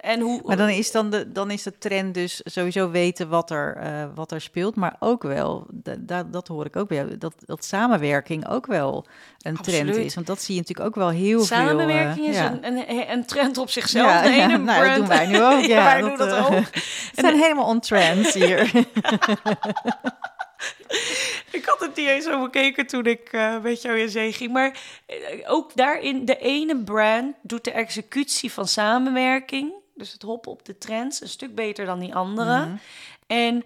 en 0.00 0.20
hoe, 0.20 0.40
maar 0.44 0.56
dan 0.56 0.68
is, 0.68 0.90
dan, 0.90 1.10
de, 1.10 1.32
dan 1.32 1.50
is 1.50 1.62
de 1.62 1.78
trend 1.78 2.14
dus 2.14 2.40
sowieso 2.44 2.90
weten 2.90 3.28
wat 3.28 3.50
er, 3.50 3.78
uh, 3.82 4.04
wat 4.14 4.32
er 4.32 4.40
speelt. 4.40 4.76
Maar 4.76 4.96
ook 4.98 5.22
wel, 5.22 5.66
dat, 5.72 6.32
dat 6.32 6.48
hoor 6.48 6.66
ik 6.66 6.76
ook 6.76 6.88
bij 6.88 7.18
dat, 7.18 7.34
dat 7.38 7.64
samenwerking 7.64 8.48
ook 8.48 8.66
wel 8.66 9.06
een 9.38 9.56
Absoluut. 9.58 9.80
trend 9.80 9.96
is. 9.96 10.14
Want 10.14 10.26
dat 10.26 10.42
zie 10.42 10.54
je 10.54 10.60
natuurlijk 10.60 10.88
ook 10.88 10.94
wel 10.94 11.08
heel 11.08 11.40
samenwerking 11.40 12.16
veel. 12.16 12.16
Samenwerking 12.16 12.26
uh, 12.26 12.32
is 12.32 12.38
ja. 12.38 12.68
een, 12.68 12.98
een, 12.98 13.10
een, 13.10 13.26
trend 13.26 13.58
op 13.58 13.70
zichzelf. 13.70 14.10
Ja, 14.10 14.22
de 14.22 14.28
ene 14.28 14.48
ja, 14.48 14.56
nou, 14.56 14.86
dat 14.86 14.96
doen 14.96 15.08
wij 15.08 15.26
nu 15.26 15.42
ook. 15.42 15.64
ja, 15.74 15.84
wij 15.84 16.00
dat, 16.00 16.18
doen 16.18 16.28
dat 16.28 16.38
ook. 16.38 16.74
We 17.14 17.20
zijn 17.20 17.38
helemaal 17.38 17.66
on 17.66 17.80
trend 17.80 18.32
hier. 18.32 18.70
ik 21.58 21.64
had 21.64 21.80
het 21.80 21.96
niet 21.96 22.06
eens 22.06 22.24
zo 22.24 22.42
bekeken 22.42 22.86
toen 22.86 23.04
ik 23.04 23.32
uh, 23.32 23.60
met 23.60 23.82
jou 23.82 23.98
in 23.98 24.08
zee 24.08 24.32
ging. 24.32 24.52
Maar 24.52 24.80
uh, 25.08 25.16
ook 25.50 25.76
daarin, 25.76 26.24
de 26.24 26.36
ene 26.36 26.76
brand 26.76 27.36
doet 27.42 27.64
de 27.64 27.72
executie 27.72 28.52
van 28.52 28.68
samenwerking. 28.68 29.72
Dus 29.94 30.12
het 30.12 30.22
hoppen 30.22 30.52
op 30.52 30.64
de 30.64 30.78
trends 30.78 31.20
een 31.20 31.28
stuk 31.28 31.54
beter 31.54 31.86
dan 31.86 31.98
die 31.98 32.14
andere. 32.14 32.56
Mm 32.56 32.62
-hmm. 32.62 32.80
En 33.26 33.62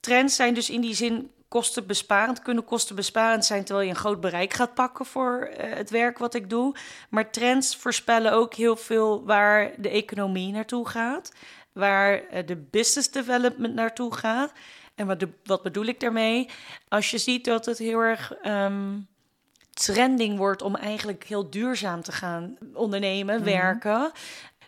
trends 0.00 0.36
zijn 0.36 0.54
dus 0.54 0.70
in 0.70 0.80
die 0.80 0.94
zin 0.94 1.30
kostenbesparend, 1.48 2.42
kunnen 2.42 2.64
kostenbesparend 2.64 3.44
zijn 3.44 3.64
terwijl 3.64 3.86
je 3.86 3.92
een 3.92 4.00
groot 4.00 4.20
bereik 4.20 4.52
gaat 4.52 4.74
pakken 4.74 5.06
voor 5.06 5.50
uh, 5.50 5.74
het 5.74 5.90
werk 5.90 6.18
wat 6.18 6.34
ik 6.34 6.50
doe. 6.50 6.74
Maar 7.08 7.30
trends 7.30 7.76
voorspellen 7.76 8.32
ook 8.32 8.54
heel 8.54 8.76
veel 8.76 9.24
waar 9.24 9.70
de 9.76 9.88
economie 9.88 10.52
naartoe 10.52 10.88
gaat, 10.88 11.32
waar 11.72 12.22
de 12.46 12.56
business 12.70 13.10
development 13.10 13.74
naartoe 13.74 14.14
gaat. 14.14 14.52
En 14.94 15.06
wat, 15.06 15.20
de, 15.20 15.28
wat 15.44 15.62
bedoel 15.62 15.84
ik 15.84 16.00
daarmee? 16.00 16.48
Als 16.88 17.10
je 17.10 17.18
ziet 17.18 17.44
dat 17.44 17.66
het 17.66 17.78
heel 17.78 18.00
erg 18.00 18.32
um, 18.46 19.08
trending 19.70 20.38
wordt 20.38 20.62
om 20.62 20.76
eigenlijk 20.76 21.24
heel 21.24 21.50
duurzaam 21.50 22.02
te 22.02 22.12
gaan 22.12 22.56
ondernemen, 22.74 23.36
mm 23.36 23.42
-hmm. 23.42 23.52
werken, 23.52 24.12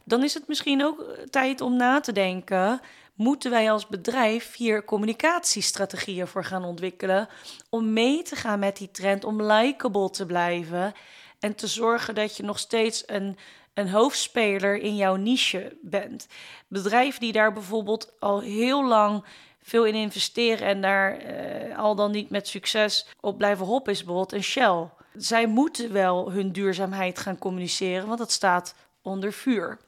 dan 0.05 0.23
is 0.23 0.35
het 0.35 0.49
misschien 0.49 0.85
ook 0.85 1.05
tijd 1.31 1.61
om 1.61 1.77
na 1.77 2.01
te 2.01 2.13
denken. 2.13 2.81
Moeten 3.15 3.51
wij 3.51 3.71
als 3.71 3.87
bedrijf 3.87 4.57
hier 4.57 4.85
communicatiestrategieën 4.85 6.27
voor 6.27 6.45
gaan 6.45 6.65
ontwikkelen 6.65 7.29
om 7.71 7.93
mee 7.93 8.23
te 8.23 8.37
gaan 8.37 8.59
met 8.59 8.77
die 8.77 8.91
trend, 8.91 9.25
om 9.25 9.43
likable 9.43 10.11
te 10.11 10.27
blijven 10.27 10.93
en 11.41 11.55
te 11.55 11.67
zorgen 11.67 12.15
dat 12.15 12.37
je 12.37 12.43
nog 12.43 12.59
steeds 12.59 13.03
een, 13.07 13.37
een 13.75 13.91
hoofdspeler 13.91 14.77
in 14.77 14.97
jouw 14.97 15.17
niche 15.17 15.77
bent? 15.81 16.27
Bedrijven 16.69 17.21
die 17.21 17.33
daar 17.33 17.53
bijvoorbeeld 17.53 18.13
al 18.19 18.41
heel 18.41 18.85
lang 18.85 19.25
veel 19.67 19.85
in 19.85 19.95
investeren 19.95 20.67
en 20.67 20.81
daar 20.81 21.23
uh, 21.23 21.79
al 21.79 21.95
dan 21.95 22.11
niet 22.11 22.31
met 22.31 22.49
succes 22.49 23.07
op 23.21 23.39
blijven 23.39 23.67
hoppen, 23.67 23.93
is 23.93 23.99
bijvoorbeeld 23.99 24.33
een 24.33 24.43
Shell. 24.43 24.89
Zij 25.15 25.47
moeten 25.47 25.93
wel 25.93 26.33
hun 26.33 26.53
duurzaamheid 26.53 27.19
gaan 27.19 27.39
communiceren, 27.39 28.07
want 28.07 28.19
dat 28.19 28.31
staat 28.31 28.75
onder 29.03 29.33
vuur. 29.33 29.79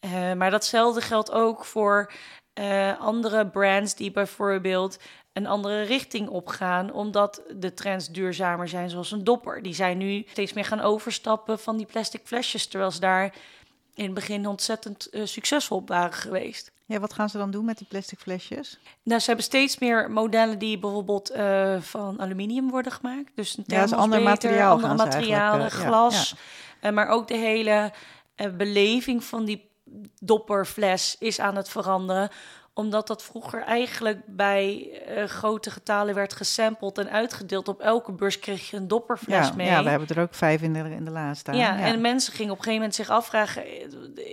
Uh, 0.00 0.32
maar 0.32 0.50
datzelfde 0.50 1.00
geldt 1.00 1.30
ook 1.30 1.64
voor 1.64 2.12
uh, 2.54 3.00
andere 3.00 3.46
brands 3.46 3.94
die 3.94 4.10
bijvoorbeeld 4.10 4.98
een 5.32 5.46
andere 5.46 5.82
richting 5.82 6.28
opgaan, 6.28 6.92
omdat 6.92 7.42
de 7.56 7.74
trends 7.74 8.08
duurzamer 8.08 8.68
zijn, 8.68 8.90
zoals 8.90 9.10
een 9.10 9.24
dopper. 9.24 9.62
Die 9.62 9.74
zijn 9.74 9.98
nu 9.98 10.24
steeds 10.28 10.52
meer 10.52 10.64
gaan 10.64 10.80
overstappen 10.80 11.58
van 11.58 11.76
die 11.76 11.86
plastic 11.86 12.20
flesjes, 12.24 12.66
terwijl 12.66 12.90
ze 12.90 13.00
daar 13.00 13.34
in 13.94 14.04
het 14.04 14.14
begin 14.14 14.46
ontzettend 14.46 15.08
uh, 15.10 15.26
succesvol 15.26 15.82
waren 15.86 16.12
geweest. 16.12 16.70
Ja, 16.84 17.00
wat 17.00 17.12
gaan 17.12 17.28
ze 17.28 17.38
dan 17.38 17.50
doen 17.50 17.64
met 17.64 17.78
die 17.78 17.86
plastic 17.86 18.18
flesjes? 18.18 18.78
Nou, 19.02 19.20
ze 19.20 19.26
hebben 19.26 19.44
steeds 19.44 19.78
meer 19.78 20.10
modellen 20.10 20.58
die 20.58 20.78
bijvoorbeeld 20.78 21.30
uh, 21.36 21.80
van 21.80 22.20
aluminium 22.20 22.70
worden 22.70 22.92
gemaakt. 22.92 23.30
Dus 23.34 23.56
een 23.56 23.64
ja, 23.66 23.82
is 23.82 23.92
ander 23.92 24.22
materiaal. 24.22 24.72
Andere 24.72 24.94
materialen, 24.94 25.66
uh, 25.66 25.72
glas. 25.72 26.30
Ja, 26.30 26.36
ja. 26.80 26.90
maar 26.90 27.08
ook 27.08 27.28
de 27.28 27.36
hele 27.36 27.92
beleving 28.56 29.24
van 29.24 29.44
die 29.44 29.68
dopperfles 30.20 31.16
is 31.18 31.40
aan 31.40 31.56
het 31.56 31.68
veranderen 31.68 32.30
omdat 32.80 33.06
dat 33.06 33.22
vroeger 33.22 33.62
eigenlijk 33.62 34.18
bij 34.26 34.88
uh, 35.08 35.24
grote 35.24 35.70
getalen 35.70 36.14
werd 36.14 36.32
gesampled 36.32 36.98
en 36.98 37.10
uitgedeeld. 37.10 37.68
Op 37.68 37.80
elke 37.80 38.12
beurs 38.12 38.38
kreeg 38.38 38.70
je 38.70 38.76
een 38.76 38.88
dopperfles 38.88 39.48
ja, 39.48 39.54
mee. 39.56 39.66
Ja, 39.66 39.82
we 39.82 39.90
hebben 39.90 40.08
er 40.08 40.22
ook 40.22 40.34
vijf 40.34 40.62
in 40.62 40.72
de, 40.72 40.78
in 40.78 41.04
de 41.04 41.10
la 41.10 41.34
staan. 41.34 41.56
Ja, 41.56 41.78
ja, 41.78 41.84
en 41.84 42.00
mensen 42.00 42.32
gingen 42.32 42.52
op 42.52 42.58
een 42.58 42.64
gegeven 42.64 42.86
moment 42.86 42.94
zich 42.94 43.10
afvragen... 43.16 43.64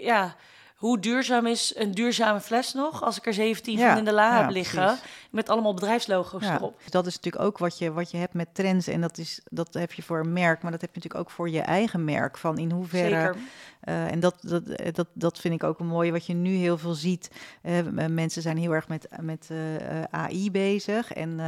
ja, 0.02 0.36
hoe 0.78 1.00
duurzaam 1.00 1.46
is 1.46 1.74
een 1.76 1.92
duurzame 1.92 2.40
fles 2.40 2.74
nog 2.74 3.04
als 3.04 3.18
ik 3.18 3.26
er 3.26 3.34
17 3.34 3.78
ja, 3.78 3.90
van 3.90 3.98
in 3.98 4.06
de 4.06 4.12
la 4.12 4.36
ja, 4.36 4.42
heb 4.42 4.50
liggen 4.50 4.86
precies. 4.86 5.04
met 5.32 5.50
allemaal 5.50 5.74
bedrijfslogo's 5.74 6.44
ja, 6.44 6.56
erop. 6.56 6.82
Dat 6.90 7.06
is 7.06 7.16
natuurlijk 7.16 7.44
ook 7.44 7.58
wat 7.58 7.78
je, 7.78 7.92
wat 7.92 8.12
je 8.12 8.18
hebt 8.18 8.34
met 8.34 8.56
trends 8.56 8.88
en 8.88 9.02
dat, 9.02 9.18
is, 9.18 9.42
dat 9.50 9.74
heb 9.74 9.94
je 9.94 10.04
voor 10.04 10.20
een 10.20 10.34
merk, 10.34 10.62
maar 10.62 10.72
dat 10.72 10.82
heb 10.82 10.90
je 10.90 10.96
natuurlijk 10.96 11.30
ook 11.30 11.36
voor 11.36 11.50
je 11.50 11.62
eigen 11.62 12.04
merk. 12.04 12.38
Van 12.38 12.58
in 12.58 12.72
hoeverre. 12.72 13.36
Uh, 13.84 14.12
en 14.12 14.20
dat, 14.20 14.36
dat, 14.42 14.64
dat, 14.94 15.08
dat 15.14 15.40
vind 15.40 15.54
ik 15.54 15.64
ook 15.64 15.80
een 15.80 15.88
mooie 15.88 16.12
wat 16.12 16.26
je 16.26 16.34
nu 16.34 16.56
heel 16.56 16.78
veel 16.78 16.94
ziet. 16.94 17.32
Uh, 17.64 18.08
mensen 18.08 18.42
zijn 18.42 18.58
heel 18.58 18.72
erg 18.72 18.88
met, 18.88 19.08
met 19.22 19.50
uh, 19.52 20.02
AI 20.10 20.52
bezig 20.52 21.14
en 21.14 21.40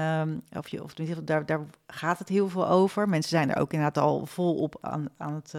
of 0.57 0.67
je, 0.67 0.83
of 0.83 0.93
daar, 0.93 1.45
daar 1.45 1.65
gaat 1.91 2.19
het 2.19 2.29
heel 2.29 2.49
veel 2.49 2.67
over. 2.67 3.09
Mensen 3.09 3.29
zijn 3.29 3.49
er 3.49 3.61
ook 3.61 3.73
inderdaad 3.73 4.03
al 4.03 4.25
volop 4.25 4.77
aan, 4.81 5.07
aan 5.17 5.33
het 5.33 5.53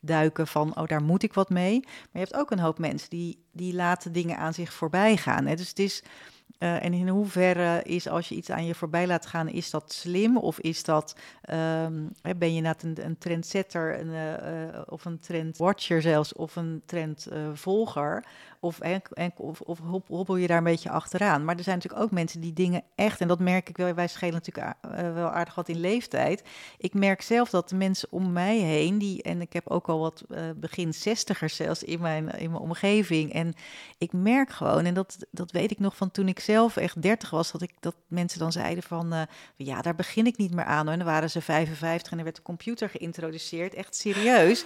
duiken 0.00 0.46
van, 0.46 0.76
oh 0.76 0.86
daar 0.86 1.02
moet 1.02 1.22
ik 1.22 1.34
wat 1.34 1.50
mee. 1.50 1.80
Maar 1.80 2.08
je 2.12 2.18
hebt 2.18 2.36
ook 2.36 2.50
een 2.50 2.58
hoop 2.58 2.78
mensen 2.78 3.10
die, 3.10 3.44
die 3.52 3.74
laten 3.74 4.12
dingen 4.12 4.38
aan 4.38 4.54
zich 4.54 4.72
voorbij 4.72 5.16
gaan. 5.16 5.46
Hè? 5.46 5.54
Dus 5.54 5.68
het 5.68 5.78
is 5.78 6.02
Eh, 6.58 6.84
en 6.84 6.92
in 6.92 7.08
hoeverre 7.08 7.82
is 7.82 8.08
als 8.08 8.28
je 8.28 8.34
iets 8.34 8.50
aan 8.50 8.66
je 8.66 8.74
voorbij 8.74 9.06
laat 9.06 9.26
gaan, 9.26 9.48
is 9.48 9.70
dat 9.70 9.92
slim? 9.92 10.36
Of 10.36 10.60
is 10.60 10.84
dat, 10.84 11.16
ehm, 11.42 12.06
ben 12.38 12.54
je 12.54 12.60
net 12.60 12.82
een, 12.82 12.96
een 13.04 13.18
trendsetter 13.18 14.00
een, 14.00 14.12
eh, 14.12 14.64
eh, 14.64 14.82
of 14.88 15.04
een 15.04 15.18
trendwatcher 15.18 16.02
zelfs, 16.02 16.32
of 16.32 16.56
een 16.56 16.82
trendvolger? 16.86 18.24
Of, 18.60 18.80
en, 18.80 19.02
en, 19.12 19.32
of, 19.36 19.60
of 19.60 19.78
hobbel 20.06 20.36
je 20.36 20.46
daar 20.46 20.58
een 20.58 20.64
beetje 20.64 20.90
achteraan? 20.90 21.44
Maar 21.44 21.56
er 21.56 21.62
zijn 21.62 21.76
natuurlijk 21.76 22.02
ook 22.02 22.10
mensen 22.10 22.40
die 22.40 22.52
dingen 22.52 22.82
echt, 22.94 23.20
en 23.20 23.28
dat 23.28 23.38
merk 23.38 23.68
ik 23.68 23.76
wel, 23.76 23.94
wij 23.94 24.08
schelen 24.08 24.34
natuurlijk 24.34 24.76
wel 25.14 25.28
aardig 25.28 25.54
wat 25.54 25.68
in 25.68 25.80
leeftijd. 25.80 26.42
Ik 26.78 26.94
merk 26.94 27.22
zelf 27.22 27.50
dat 27.50 27.68
de 27.68 27.76
mensen 27.76 28.08
om 28.10 28.32
mij 28.32 28.58
heen, 28.58 28.98
die, 28.98 29.22
en 29.22 29.40
ik 29.40 29.52
heb 29.52 29.68
ook 29.68 29.88
al 29.88 29.98
wat 29.98 30.24
begin 30.56 30.94
zestigers 30.94 31.56
zelfs 31.56 31.82
in 31.82 32.00
mijn, 32.00 32.28
in 32.28 32.50
mijn 32.50 32.62
omgeving. 32.62 33.32
En 33.32 33.54
ik 33.98 34.12
merk 34.12 34.50
gewoon, 34.50 34.84
en 34.84 34.94
dat, 34.94 35.16
dat 35.30 35.50
weet 35.50 35.70
ik 35.70 35.78
nog 35.78 35.96
van 35.96 36.10
toen 36.10 36.28
ik 36.28 36.37
zelf 36.40 36.76
echt 36.76 37.02
30 37.02 37.30
was, 37.30 37.52
dat, 37.52 37.62
ik, 37.62 37.72
dat 37.80 37.94
mensen 38.06 38.38
dan 38.38 38.52
zeiden 38.52 38.82
van, 38.82 39.12
eh, 39.12 39.22
ja, 39.56 39.82
daar 39.82 39.94
begin 39.94 40.26
ik 40.26 40.36
niet 40.36 40.54
meer 40.54 40.64
aan. 40.64 40.88
En 40.88 40.98
dan 40.98 41.06
waren 41.06 41.30
ze 41.30 41.40
55 41.40 42.12
en 42.12 42.18
er 42.18 42.24
werd 42.24 42.36
de 42.36 42.42
computer 42.42 42.88
geïntroduceerd, 42.88 43.74
echt 43.74 43.96
serieus. 43.96 44.64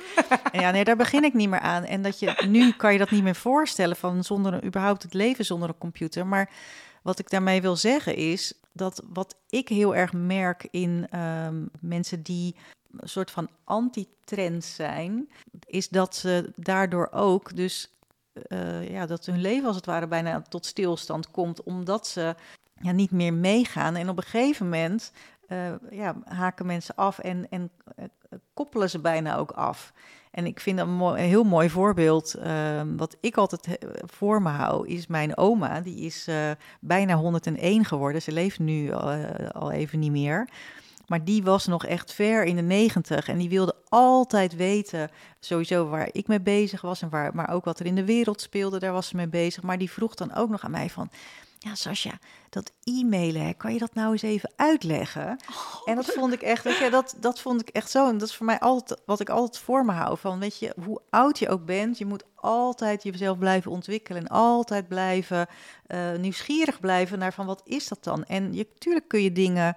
en 0.53 0.61
ja, 0.61 0.71
nee, 0.71 0.85
daar 0.85 0.97
begin 0.97 1.25
ik 1.25 1.35
niet 1.35 1.49
meer 1.49 1.61
aan. 1.61 1.85
En 1.85 2.03
dat 2.03 2.19
je, 2.19 2.45
nu 2.49 2.73
kan 2.73 2.93
je 2.93 2.99
dat 2.99 3.11
niet 3.11 3.23
meer 3.23 3.35
voorstellen 3.35 3.97
van 3.97 4.25
zonder 4.25 4.53
een, 4.55 4.65
überhaupt 4.65 5.03
het 5.03 5.15
leven 5.15 5.45
zonder 5.45 5.69
een 5.69 5.79
computer. 5.79 6.27
Maar 6.27 6.51
wat 7.03 7.19
ik 7.19 7.31
daarmee 7.31 7.63
wil 7.63 7.77
zeggen 7.77 8.17
is 8.17 8.55
dat 8.73 9.03
wat 9.13 9.37
ik 9.49 9.69
heel 9.69 9.95
erg 9.95 10.13
merk 10.13 10.69
in 10.71 11.07
ehm, 11.11 11.65
mensen 11.81 12.23
die 12.23 12.55
een 12.97 13.09
soort 13.09 13.31
van 13.31 13.49
anti-trend 13.65 14.65
zijn, 14.65 15.29
is 15.67 15.89
dat 15.89 16.17
ze 16.17 16.53
daardoor 16.57 17.09
ook 17.13 17.57
dus 17.57 17.91
eh, 18.33 18.91
ja, 18.91 19.07
dat 19.07 19.27
hun 19.27 19.41
leven 19.41 19.67
als 19.67 19.77
het 19.77 19.87
ware 19.87 20.07
bijna 20.07 20.43
tot 20.43 20.67
stilstand 20.67 21.31
komt, 21.31 21.63
omdat 21.63 22.07
ze 22.07 22.35
ja, 22.81 22.93
niet 22.93 23.11
meer 23.11 23.35
meegaan. 23.35 23.97
En 23.97 24.09
op 24.09 24.17
een 24.17 24.23
gegeven 24.23 24.69
moment 24.69 25.13
eh, 25.49 25.73
ja, 25.91 26.17
haken 26.25 26.67
mensen 26.67 26.95
af 26.95 27.19
en, 27.19 27.47
en 27.51 27.71
eh, 27.97 28.05
koppelen 28.55 28.91
ze 28.91 28.99
bijna 28.99 29.37
ook 29.37 29.51
af. 29.51 29.93
En 30.31 30.47
ik 30.47 30.61
vind 30.61 30.79
een, 30.79 31.01
een 31.01 31.17
heel 31.17 31.45
mooi 31.45 31.71
voorbeeld, 31.71 32.35
ehm, 32.35 32.97
wat 32.97 33.17
ik 33.21 33.37
altijd 33.37 33.79
voor 34.07 34.43
me 34.43 34.49
hou, 34.49 34.89
is 34.89 35.07
mijn 35.07 35.37
oma. 35.37 35.81
Die 35.81 35.97
is 35.97 36.29
bijna 36.81 37.15
101 37.15 37.85
geworden. 37.85 38.23
Ze 38.23 38.33
leeft 38.33 38.59
nu 38.59 38.93
al 39.53 39.71
even 39.71 39.99
niet 39.99 40.11
meer. 40.11 40.49
Maar 41.13 41.25
die 41.25 41.43
was 41.43 41.67
nog 41.67 41.87
echt 41.87 42.13
ver 42.13 42.45
in 42.45 42.57
de 42.57 42.63
negentig 42.63 43.29
en 43.29 43.39
die 43.39 43.49
wilde 43.49 43.75
altijd 43.89 44.57
weten, 44.57 45.11
sowieso 45.41 45.89
waar 45.89 46.09
ik 46.13 46.27
mee 46.27 46.41
bezig 46.41 46.81
was 46.81 47.03
en 47.03 47.09
waar, 47.09 47.35
maar 47.35 47.51
ook 47.51 47.65
wat 47.65 47.81
er 47.81 47.87
in 47.87 47.95
de 47.95 48.05
wereld 48.05 48.41
speelde, 48.41 48.79
daar 48.79 48.93
was 48.93 49.09
ze 49.09 49.17
mee 49.17 49.29
bezig. 49.29 49.63
Maar 49.63 49.79
die 49.79 49.91
vroeg 49.91 50.15
dan 50.15 50.35
ook 50.35 50.51
nog 50.51 50.65
aan 50.65 50.71
mij 50.71 50.91
van, 50.91 51.11
ja 51.59 51.75
Sascha, 51.75 52.19
dat 52.51 52.73
e-mailen, 52.85 53.57
kan 53.57 53.73
je 53.73 53.79
dat 53.79 53.95
nou 53.95 54.13
eens 54.13 54.23
even 54.23 54.53
uitleggen? 54.57 55.37
en 55.85 55.95
dat 55.95 56.07
vond 56.07 56.33
ik 56.33 56.43
echt, 56.43 56.65
weet 56.65 56.79
je, 56.79 56.91
dat, 56.91 57.17
dat 57.21 57.41
vond 57.41 57.61
ik 57.61 57.69
echt 57.69 57.91
zo, 57.91 58.09
en 58.09 58.19
dat 58.19 58.29
is 58.29 58.37
voor 58.37 58.47
mij 58.47 58.61
altijd 58.61 59.01
wat 59.07 59.21
ik 59.21 59.29
altijd 59.29 59.65
voor 59.65 59.85
me 59.85 59.93
hou, 59.93 60.19
van 60.19 60.39
weet 60.39 60.59
je, 60.59 60.75
hoe 60.85 61.01
oud 61.11 61.39
je 61.39 61.49
ook 61.49 61.65
bent, 61.65 61.99
je 61.99 62.07
moet 62.07 62.25
altijd 62.35 63.03
jezelf 63.03 63.39
blijven 63.39 63.71
ontwikkelen 63.71 64.23
en 64.23 64.29
altijd 64.29 64.89
blijven 64.89 65.47
eh, 65.87 66.13
nieuwsgierig 66.19 66.81
blijven 66.81 67.19
naar 67.19 67.33
van 67.33 67.47
wat 67.47 67.63
is 67.65 67.89
dat 67.89 68.05
dan? 68.05 68.25
En 68.25 68.55
je, 68.55 68.67
natuurlijk 68.73 69.09
kun 69.09 69.23
je 69.23 69.33
dingen 69.33 69.77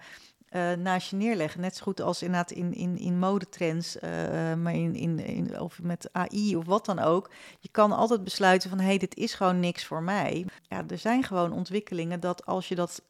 eh, 0.55 0.71
naast 0.71 1.09
je 1.09 1.15
neerleggen. 1.15 1.61
Net 1.61 1.75
zo 1.75 1.83
goed 1.83 2.01
als 2.01 2.21
inderdaad 2.21 2.51
in, 2.51 2.73
in, 2.73 2.97
in 2.97 3.19
modetrends, 3.19 3.99
eh, 3.99 4.09
maar 4.53 4.73
in, 4.73 4.95
in, 4.95 5.59
of 5.59 5.81
met 5.81 6.09
AI 6.11 6.55
of 6.55 6.65
wat 6.65 6.85
dan 6.85 6.99
ook. 6.99 7.31
Je 7.59 7.69
kan 7.69 7.91
altijd 7.91 8.23
besluiten 8.23 8.69
van, 8.69 8.79
hé, 8.79 8.85
hey, 8.85 8.97
dit 8.97 9.15
is 9.15 9.33
gewoon 9.33 9.59
niks 9.59 9.85
voor 9.85 10.03
mij. 10.03 10.45
Ja, 10.61 10.83
er 10.87 10.97
zijn 10.97 11.23
gewoon 11.23 11.51
ontwikkelingen 11.51 12.19
dat 12.19 12.45
als 12.45 12.67
je, 12.67 12.75
dat, 12.75 13.01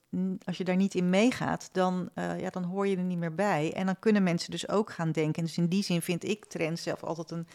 als 0.45 0.57
je 0.57 0.63
daar 0.63 0.75
niet 0.75 0.95
in 0.95 1.09
meegaat, 1.09 1.69
dan, 1.71 2.09
eh, 2.13 2.39
ja, 2.39 2.49
dan 2.49 2.63
hoor 2.63 2.87
je 2.87 2.97
er 2.97 3.03
niet 3.03 3.17
meer 3.17 3.35
bij. 3.35 3.73
En 3.73 3.85
dan 3.85 3.99
kunnen 3.99 4.23
mensen 4.23 4.51
dus 4.51 4.69
ook 4.69 4.91
gaan 4.91 5.11
denken. 5.11 5.43
Dus 5.43 5.57
in 5.57 5.67
die 5.67 5.83
zin 5.83 6.01
vind 6.01 6.23
ik 6.23 6.45
trends 6.45 6.83
zelf 6.83 7.03
altijd 7.03 7.31
een, 7.31 7.47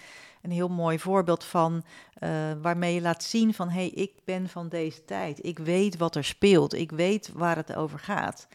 een 0.43 0.51
heel 0.51 0.69
mooi 0.69 0.99
voorbeeld 0.99 1.45
van 1.45 1.85
waarmee 2.63 2.95
je 2.95 3.01
laat 3.01 3.23
zien 3.23 3.55
van, 3.55 3.69
hé, 3.69 3.81
hey, 3.81 3.89
ik 3.89 4.13
ben 4.25 4.49
van 4.49 4.69
deze 4.69 5.05
tijd. 5.05 5.47
Ik 5.47 5.59
weet 5.59 5.97
wat 5.97 6.17
er 6.17 6.25
speelt. 6.25 6.75
Ik 6.75 6.91
weet 6.91 7.31
waar 7.35 7.57
het 7.57 7.75
over 7.75 7.99
gaat. 7.99 8.49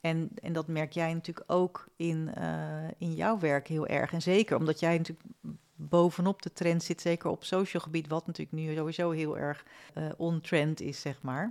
En, 0.00 0.30
en 0.42 0.52
dat 0.52 0.66
merk 0.66 0.92
jij 0.92 1.14
natuurlijk 1.14 1.52
ook 1.52 1.86
in, 1.96 2.34
eh, 2.34 2.88
in 2.98 3.14
jouw 3.14 3.38
werk 3.38 3.68
heel 3.68 3.86
erg. 3.86 4.12
En 4.12 4.22
zeker 4.22 4.56
omdat 4.56 4.80
jij 4.80 4.96
natuurlijk 4.96 5.28
bovenop 5.74 6.42
de 6.42 6.52
trend 6.52 6.82
zit, 6.82 7.00
zeker 7.00 7.30
op 7.30 7.44
social 7.44 7.82
gebied, 7.82 8.08
wat 8.08 8.26
natuurlijk 8.26 8.56
nu 8.56 8.74
sowieso 8.74 9.10
heel 9.10 9.38
erg 9.38 9.64
eh 9.94 10.04
on-trend 10.16 10.80
is, 10.80 11.00
zeg 11.00 11.22
maar. 11.22 11.50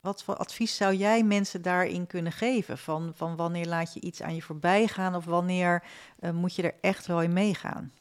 Wat 0.00 0.22
voor 0.22 0.36
advies 0.36 0.76
zou 0.76 0.94
jij 0.94 1.22
mensen 1.22 1.62
daarin 1.62 2.06
kunnen 2.06 2.32
geven? 2.32 2.78
Van, 2.78 3.12
van 3.14 3.36
wanneer 3.36 3.66
laat 3.66 3.94
je 3.94 4.00
iets 4.00 4.22
aan 4.22 4.34
je 4.34 4.42
voorbij 4.42 4.86
gaan 4.86 5.14
of 5.14 5.24
wanneer 5.24 5.82
eh, 6.18 6.30
moet 6.30 6.54
je 6.54 6.62
er 6.62 6.74
echt 6.80 7.06
wel 7.06 7.22
in 7.22 7.32
meegaan? 7.32 7.92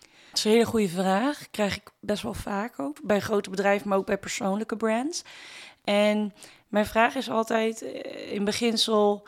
Dat 0.00 0.38
is 0.38 0.44
een 0.44 0.50
hele 0.50 0.64
goede 0.64 0.88
vraag. 0.88 1.50
Krijg 1.50 1.76
ik 1.76 1.90
best 2.00 2.22
wel 2.22 2.34
vaak 2.34 2.78
ook. 2.78 3.02
Bij 3.02 3.20
grote 3.20 3.50
bedrijven, 3.50 3.88
maar 3.88 3.98
ook 3.98 4.06
bij 4.06 4.18
persoonlijke 4.18 4.76
brands. 4.76 5.24
En 5.84 6.32
mijn 6.72 6.86
vraag 6.86 7.14
is 7.14 7.30
altijd 7.30 7.82
eh, 7.82 8.32
in 8.32 8.44
beginsel 8.44 9.26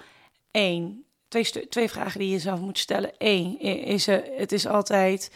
één. 0.51 1.05
Twee, 1.29 1.69
twee 1.69 1.91
vragen 1.91 2.21
die 2.21 2.31
je 2.31 2.39
zelf 2.39 2.61
moet 2.61 2.79
stellen. 2.79 3.13
Eén 3.19 3.61
is 3.85 4.07
het 4.07 4.53
is 4.53 4.67
altijd 4.67 5.33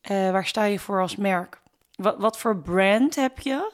eh, 0.00 0.30
waar 0.30 0.46
sta 0.46 0.64
je 0.64 0.78
voor 0.78 1.00
als 1.00 1.16
merk? 1.16 1.60
Wat, 1.94 2.18
wat 2.18 2.38
voor 2.38 2.58
brand 2.58 3.14
heb 3.14 3.38
je? 3.38 3.72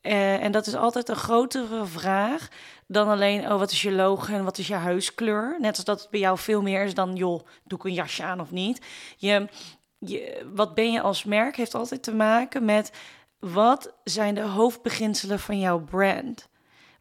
Eh, 0.00 0.42
en 0.42 0.52
dat 0.52 0.66
is 0.66 0.74
altijd 0.74 1.08
een 1.08 1.16
grotere 1.16 1.86
vraag 1.86 2.48
dan 2.86 3.08
alleen, 3.08 3.52
oh, 3.52 3.58
wat 3.58 3.70
is 3.70 3.82
je 3.82 3.92
logo 3.92 4.32
en 4.32 4.44
wat 4.44 4.58
is 4.58 4.66
je 4.66 4.74
huiskleur? 4.74 5.56
Net 5.60 5.76
als 5.76 5.84
dat 5.84 6.00
het 6.00 6.10
bij 6.10 6.20
jou 6.20 6.38
veel 6.38 6.62
meer 6.62 6.84
is 6.84 6.94
dan, 6.94 7.16
joh, 7.16 7.46
doe 7.64 7.78
ik 7.78 7.84
een 7.84 7.92
jasje 7.92 8.22
aan 8.22 8.40
of 8.40 8.50
niet? 8.50 8.84
Je, 9.16 9.48
je, 9.98 10.50
wat 10.54 10.74
ben 10.74 10.92
je 10.92 11.00
als 11.00 11.24
merk 11.24 11.56
heeft 11.56 11.74
altijd 11.74 12.02
te 12.02 12.14
maken 12.14 12.64
met 12.64 12.92
wat 13.38 13.94
zijn 14.04 14.34
de 14.34 14.40
hoofdbeginselen 14.40 15.38
van 15.38 15.58
jouw 15.58 15.78
brand? 15.78 16.50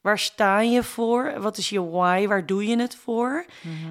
Waar 0.01 0.19
sta 0.19 0.61
je 0.61 0.83
voor? 0.83 1.33
Wat 1.41 1.57
is 1.57 1.69
je 1.69 1.89
why? 1.89 2.27
Waar 2.27 2.45
doe 2.45 2.67
je 2.67 2.79
het 2.79 2.95
voor? 2.95 3.45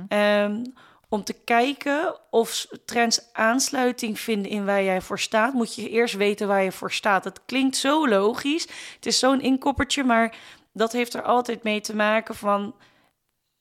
Ehm, 0.08 0.64
om 1.08 1.24
te 1.24 1.32
kijken 1.32 2.16
of 2.30 2.66
trends 2.84 3.32
aansluiting 3.32 4.20
vinden 4.20 4.50
in 4.50 4.64
waar 4.64 4.82
jij 4.82 5.00
voor 5.00 5.18
staat, 5.18 5.52
moet 5.52 5.74
je 5.74 5.88
eerst 5.88 6.14
weten 6.14 6.48
waar 6.48 6.62
je 6.62 6.72
voor 6.72 6.92
staat. 6.92 7.24
Het 7.24 7.40
klinkt 7.46 7.76
zo 7.76 8.08
logisch. 8.08 8.66
Het 8.94 9.06
is 9.06 9.18
zo'n 9.18 9.40
inkoppertje, 9.40 10.04
maar 10.04 10.36
dat 10.72 10.92
heeft 10.92 11.14
er 11.14 11.22
altijd 11.22 11.62
mee 11.62 11.80
te 11.80 11.96
maken 11.96 12.34
van 12.34 12.74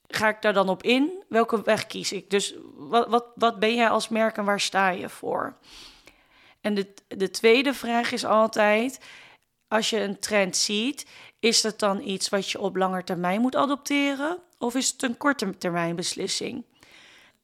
ga 0.08 0.30
ik 0.30 0.42
daar 0.42 0.54
dan 0.54 0.70
op 0.70 0.84
in? 0.84 1.24
Welke 1.30 1.62
weg 1.62 1.88
kies 1.88 2.12
ik? 2.12 2.30
Dus 2.30 2.56
wat, 2.76 3.08
wat, 3.08 3.26
wat 3.36 3.60
ben 3.60 3.76
jij 3.76 3.90
als 3.90 4.10
merk 4.10 4.38
en 4.38 4.46
waar 4.46 4.60
sta 4.60 4.90
je 4.90 5.10
voor? 5.10 5.58
En 6.62 6.74
de, 6.74 6.94
de 7.08 7.30
tweede 7.30 7.74
vraag 7.74 8.12
is 8.12 8.26
altijd, 8.26 9.00
als 9.68 9.90
je 9.90 10.00
een 10.00 10.20
trend 10.20 10.56
ziet, 10.56 11.06
is 11.40 11.62
dat 11.62 11.80
dan 11.80 12.02
iets 12.02 12.30
wat 12.30 12.50
je 12.50 12.60
op 12.60 12.76
lange 12.76 13.04
termijn 13.04 13.42
moet 13.42 13.56
adopteren? 13.56 14.38
Of 14.58 14.76
is 14.76 14.90
het 14.92 15.04
een 15.04 15.18
korte 15.18 15.58
termijn 15.58 15.96
beslissing? 15.96 16.64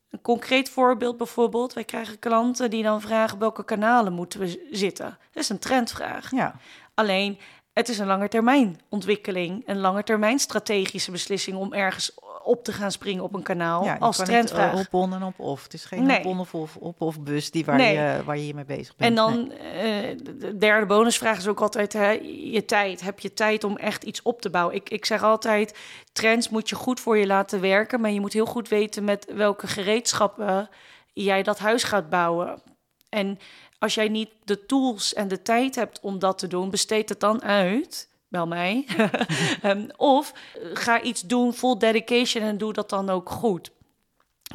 Een 0.09 0.21
concreet 0.21 0.69
voorbeeld 0.69 1.17
bijvoorbeeld, 1.17 1.73
wij 1.73 1.83
krijgen 1.83 2.19
klanten 2.19 2.69
die 2.69 2.83
dan 2.83 3.01
vragen 3.01 3.39
welke 3.39 3.65
kanalen 3.65 4.13
moeten 4.13 4.39
we 4.39 4.67
zitten. 4.71 5.17
Dat 5.31 5.43
is 5.43 5.49
een 5.49 5.59
trendvraag. 5.59 6.31
Ja, 6.31 6.55
Alleen, 6.95 7.39
het 7.73 7.89
is 7.89 7.99
een 7.99 8.07
langetermijn 8.07 8.79
ontwikkeling, 8.89 9.63
een 9.65 9.79
langetermijn 9.79 10.39
strategische 10.39 11.11
beslissing 11.11 11.57
om 11.57 11.73
ergens 11.73 12.11
op 12.45 12.63
te 12.63 12.71
gaan 12.73 12.91
springen 12.91 13.23
op 13.23 13.33
een 13.33 13.43
kanaal 13.43 13.83
ja 13.83 13.95
als 13.99 14.17
niet, 14.17 14.27
eh, 14.27 14.33
trendvraag. 14.33 14.79
op 14.79 14.93
on 14.93 15.13
en 15.13 15.23
op 15.23 15.39
off. 15.39 15.63
Het 15.63 15.73
is 15.73 15.85
geen 15.85 16.03
Nee. 16.05 16.19
op 16.19 16.25
on 16.25 16.39
of 16.39 16.53
of, 16.53 16.75
op 16.75 17.01
of 17.01 17.19
bus 17.21 17.51
die 17.51 17.65
waar, 17.65 17.75
Nee. 17.75 17.93
je, 17.97 18.21
waar 18.25 18.35
je 18.37 18.41
hiermee 18.43 18.65
bezig 18.65 18.95
bent. 18.95 19.09
En 19.09 19.15
dan 19.15 19.47
Nee. 19.47 19.57
eh, 19.57 20.17
de 20.39 20.57
derde 20.57 20.85
bonusvraag 20.85 21.37
is 21.37 21.47
ook 21.47 21.61
altijd 21.61 21.93
hè, 21.93 22.09
je 22.51 22.65
tijd. 22.65 23.01
Heb 23.01 23.19
je 23.19 23.33
tijd 23.33 23.63
om 23.63 23.77
echt 23.77 24.03
iets 24.03 24.21
op 24.21 24.41
te 24.41 24.49
bouwen? 24.49 24.75
Ik, 24.75 24.89
ik 24.89 25.05
zeg 25.05 25.23
altijd, 25.23 25.77
trends 26.13 26.49
moet 26.49 26.69
je 26.69 26.75
goed 26.75 26.99
voor 26.99 27.17
je 27.17 27.25
laten 27.27 27.61
werken, 27.61 28.01
maar 28.01 28.11
je 28.11 28.19
moet 28.21 28.33
heel 28.33 28.45
goed 28.45 28.69
weten 28.69 29.03
met 29.03 29.27
welke 29.33 29.67
gereedschappen 29.67 30.69
jij 31.13 31.43
dat 31.43 31.59
huis 31.59 31.83
gaat 31.83 32.09
bouwen. 32.09 32.61
En 33.09 33.39
als 33.79 33.95
jij 33.95 34.07
niet 34.07 34.29
de 34.43 34.65
tools 34.65 35.13
en 35.13 35.27
de 35.27 35.41
tijd 35.41 35.75
hebt 35.75 35.99
om 35.99 36.19
dat 36.19 36.37
te 36.37 36.47
doen, 36.47 36.69
besteed 36.69 37.09
het 37.09 37.19
dan 37.19 37.43
uit. 37.43 38.09
Bel 38.35 38.47
mij. 38.47 38.85
Ehm, 39.61 39.87
of 39.97 40.33
eh, 40.33 40.61
ga 40.73 41.01
iets 41.01 41.21
doen 41.21 41.53
full 41.53 41.77
dedication 41.77 42.43
en 42.43 42.57
doe 42.57 42.73
dat 42.73 42.89
dan 42.89 43.09
ook 43.09 43.29
goed. 43.29 43.71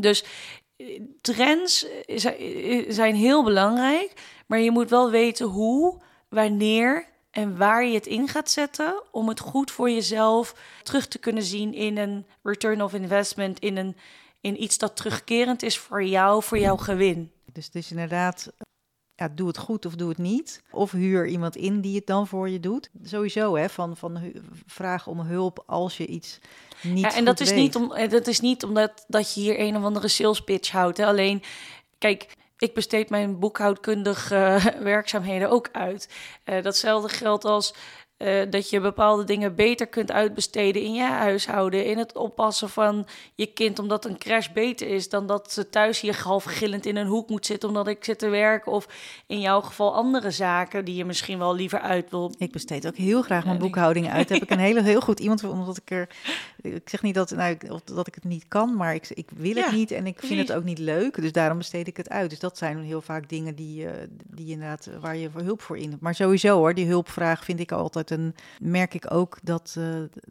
Dus 0.00 0.24
eh, 0.76 1.00
trends 1.20 1.86
eh, 2.06 2.84
zijn 2.88 3.14
heel 3.14 3.44
belangrijk, 3.44 4.12
maar 4.46 4.58
je 4.58 4.70
moet 4.70 4.90
wel 4.90 5.10
weten 5.10 5.46
hoe, 5.46 6.00
wanneer 6.28 7.06
en 7.30 7.56
waar 7.56 7.84
je 7.84 7.94
het 7.94 8.06
in 8.06 8.28
gaat 8.28 8.50
zetten 8.50 9.02
om 9.10 9.28
het 9.28 9.40
goed 9.40 9.70
voor 9.70 9.90
jezelf 9.90 10.54
terug 10.82 11.08
te 11.08 11.18
kunnen 11.18 11.42
zien 11.42 11.74
in 11.74 11.98
een 11.98 12.26
return 12.42 12.82
of 12.82 12.94
investment, 12.94 13.58
in, 13.58 13.76
een, 13.76 13.96
in 14.40 14.62
iets 14.62 14.78
dat 14.78 14.96
terugkerend 14.96 15.62
is 15.62 15.78
voor 15.78 16.04
jou, 16.04 16.42
voor 16.42 16.58
jouw 16.58 16.76
gewin. 16.76 17.32
Dus 17.52 17.66
het 17.66 17.74
is 17.74 17.90
inderdaad 17.90 18.52
ja, 19.20 19.28
doe 19.34 19.46
het 19.46 19.58
goed 19.58 19.86
of 19.86 19.94
doe 19.94 20.08
het 20.08 20.18
niet. 20.18 20.62
Of 20.70 20.90
huur 20.90 21.26
iemand 21.26 21.56
in 21.56 21.80
die 21.80 21.96
het 21.96 22.06
dan 22.06 22.26
voor 22.26 22.48
je 22.48 22.60
doet. 22.60 22.90
Sowieso, 23.02 23.56
hè, 23.56 23.68
van, 23.68 23.96
van 23.96 24.32
vraag 24.66 25.06
om 25.06 25.20
hulp 25.20 25.62
als 25.66 25.96
je 25.96 26.06
iets 26.06 26.38
niet 26.82 27.00
Ja, 27.00 27.14
en 27.14 27.24
dat 27.24 27.40
is, 27.40 27.48
weet. 27.50 27.58
niet 27.58 27.76
om, 27.76 27.92
eh, 27.92 28.10
dat 28.10 28.26
is 28.26 28.40
niet 28.40 28.64
omdat 28.64 29.04
dat 29.08 29.34
je 29.34 29.40
hier 29.40 29.60
een 29.60 29.76
of 29.76 29.82
andere 29.82 30.08
sales 30.08 30.40
pitch 30.40 30.70
houdt. 30.70 30.96
Hè. 30.96 31.06
Alleen, 31.06 31.42
kijk, 31.98 32.36
ik 32.58 32.74
besteed 32.74 33.10
mijn 33.10 33.38
boekhoudkundige 33.38 34.36
eh, 34.36 34.64
werkzaamheden 34.92 35.50
ook 35.50 35.68
uit. 35.72 36.08
Eh, 36.44 36.62
datzelfde 36.62 37.08
geldt 37.08 37.44
als 37.44 37.74
eh, 38.20 38.50
dat 38.50 38.70
je 38.70 38.80
bepaalde 38.80 39.24
dingen 39.24 39.54
beter 39.54 39.86
kunt 39.86 40.12
uitbesteden 40.12 40.82
in 40.82 40.94
je 40.94 41.02
huishouden. 41.02 41.84
In 41.84 41.98
het 41.98 42.16
oppassen 42.16 42.68
van 42.68 43.06
je 43.34 43.46
kind, 43.46 43.78
omdat 43.78 44.04
een 44.04 44.18
crash 44.18 44.48
beter 44.48 44.88
is 44.88 45.08
dan 45.08 45.26
dat 45.26 45.52
ze 45.52 45.68
thuis 45.68 46.00
hier 46.00 46.20
half 46.22 46.44
gillend 46.44 46.86
in 46.86 46.96
een 46.96 47.06
hoek 47.06 47.28
moet 47.28 47.46
zitten 47.46 47.68
omdat 47.68 47.88
ik 47.88 48.04
zit 48.04 48.18
te 48.18 48.28
werken. 48.28 48.72
Of 48.72 48.88
in 49.26 49.40
jouw 49.40 49.60
geval 49.60 49.94
andere 49.94 50.30
zaken 50.30 50.84
die 50.84 50.94
je 50.94 51.04
misschien 51.04 51.38
wel 51.38 51.54
liever 51.54 51.80
uit 51.80 52.10
wil 52.10 52.34
Ik 52.38 52.52
besteed 52.52 52.86
ook 52.86 52.96
heel 52.96 53.22
graag 53.22 53.44
mijn 53.44 53.58
boekhouding 53.58 54.10
uit. 54.10 54.28
Heb 54.28 54.42
ik 54.42 54.50
een 54.50 54.58
hele, 54.68 54.82
heel 54.82 55.00
goed 55.00 55.20
iemand 55.20 55.40
voor, 55.40 55.50
omdat 55.50 55.76
ik 55.76 55.90
er... 55.90 56.08
Ik 56.62 56.88
zeg 56.88 57.02
niet 57.02 57.14
dat, 57.14 57.30
nou, 57.30 57.50
ik- 57.50 57.70
of 57.72 57.80
dat 57.82 58.06
ik 58.06 58.14
het 58.14 58.24
niet 58.24 58.44
kan, 58.48 58.76
maar 58.76 58.94
ik, 58.94 59.08
ik 59.08 59.30
wil 59.36 59.54
het 59.54 59.72
niet 59.72 59.90
en 59.90 60.06
ik 60.06 60.18
vind 60.18 60.48
het 60.48 60.52
ook 60.56 60.64
niet 60.64 60.78
leuk. 60.78 61.20
Dus 61.20 61.32
daarom 61.32 61.58
besteed 61.58 61.86
ik 61.88 61.96
het 61.96 62.08
uit. 62.08 62.30
Dus 62.30 62.38
dat 62.38 62.58
zijn 62.58 62.78
heel 62.82 63.00
vaak 63.00 63.28
dingen 63.28 63.54
die, 63.54 63.86
eh, 63.86 64.06
die 64.26 64.46
inderdaad, 64.50 64.86
eh, 64.86 64.96
waar 65.00 65.16
je 65.16 65.30
voor 65.30 65.40
hulp 65.40 65.62
voor 65.62 65.78
in 65.78 65.90
hebt. 65.90 66.02
Maar 66.02 66.14
sowieso 66.14 66.56
hoor, 66.56 66.74
die 66.74 66.86
hulpvraag 66.86 67.44
vind 67.44 67.60
ik 67.60 67.72
altijd 67.72 68.10
een... 68.10 68.34
Merk 68.60 68.94
ik 68.94 69.12
ook 69.14 69.38
dat, 69.42 69.74
eh, 69.78 69.84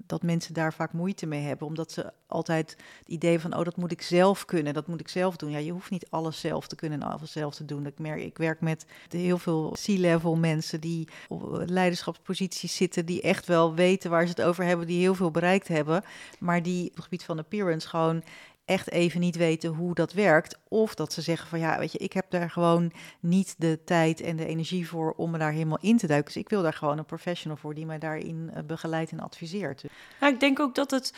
dat 0.05 0.23
mensen 0.23 0.53
daar 0.53 0.73
vaak 0.73 0.93
moeite 0.93 1.25
mee 1.25 1.41
hebben. 1.41 1.67
Omdat 1.67 1.91
ze 1.91 2.11
altijd 2.27 2.75
het 2.99 3.07
idee 3.07 3.39
van, 3.39 3.55
oh, 3.55 3.63
dat 3.63 3.77
moet 3.77 3.91
ik 3.91 4.01
zelf 4.01 4.45
kunnen. 4.45 4.73
Dat 4.73 4.87
moet 4.87 4.99
ik 4.99 5.07
zelf 5.07 5.35
doen. 5.35 5.51
Ja, 5.51 5.57
je 5.57 5.71
hoeft 5.71 5.89
niet 5.89 6.07
alles 6.09 6.39
zelf 6.39 6.67
te 6.67 6.75
kunnen 6.75 7.01
en 7.01 7.07
alles 7.11 7.31
zelf 7.31 7.55
te 7.55 7.65
doen. 7.65 7.85
Ik, 7.85 7.99
merk, 7.99 8.21
ik 8.21 8.37
werk 8.37 8.61
met 8.61 8.85
heel 9.09 9.37
veel 9.37 9.75
C-level 9.85 10.35
mensen 10.35 10.81
die 10.81 11.07
op 11.27 11.63
leiderschapsposities 11.65 12.75
zitten, 12.75 13.05
die 13.05 13.21
echt 13.21 13.45
wel 13.45 13.73
weten 13.75 14.09
waar 14.09 14.23
ze 14.23 14.29
het 14.29 14.41
over 14.41 14.63
hebben, 14.63 14.87
die 14.87 14.99
heel 14.99 15.15
veel 15.15 15.31
bereikt 15.31 15.67
hebben, 15.67 16.03
maar 16.39 16.63
die 16.63 16.89
op 16.89 16.95
het 16.95 17.03
gebied 17.03 17.23
van 17.23 17.39
appearance 17.39 17.87
gewoon 17.87 18.23
echt 18.69 18.91
even 18.91 19.19
niet 19.19 19.35
weten 19.35 19.69
hoe 19.69 19.93
dat 19.93 20.13
werkt. 20.13 20.57
Of 20.67 20.95
dat 20.95 21.13
ze 21.13 21.21
zeggen 21.21 21.47
van 21.47 21.59
ja, 21.59 21.79
weet 21.79 21.91
je, 21.91 21.97
ik 21.97 22.13
heb 22.13 22.25
daar 22.29 22.49
gewoon 22.49 22.91
niet 23.19 23.55
de 23.57 23.79
tijd 23.85 24.21
en 24.21 24.35
de 24.35 24.45
energie 24.45 24.87
voor 24.87 25.13
om 25.17 25.31
me 25.31 25.37
daar 25.37 25.51
helemaal 25.51 25.77
in 25.81 25.97
te 25.97 26.07
duiken. 26.07 26.33
Dus 26.33 26.41
ik 26.43 26.49
wil 26.49 26.61
daar 26.61 26.73
gewoon 26.73 26.97
een 26.97 27.05
professional 27.05 27.57
voor 27.57 27.73
die 27.73 27.85
mij 27.85 27.99
daarin 27.99 28.51
eh, 28.53 28.63
begeleidt 28.63 29.11
en 29.11 29.19
adviseert. 29.19 29.83
Nou, 30.19 30.33
ik 30.33 30.39
denk 30.39 30.59
ook 30.59 30.75
dat 30.75 30.91
het, 30.91 31.13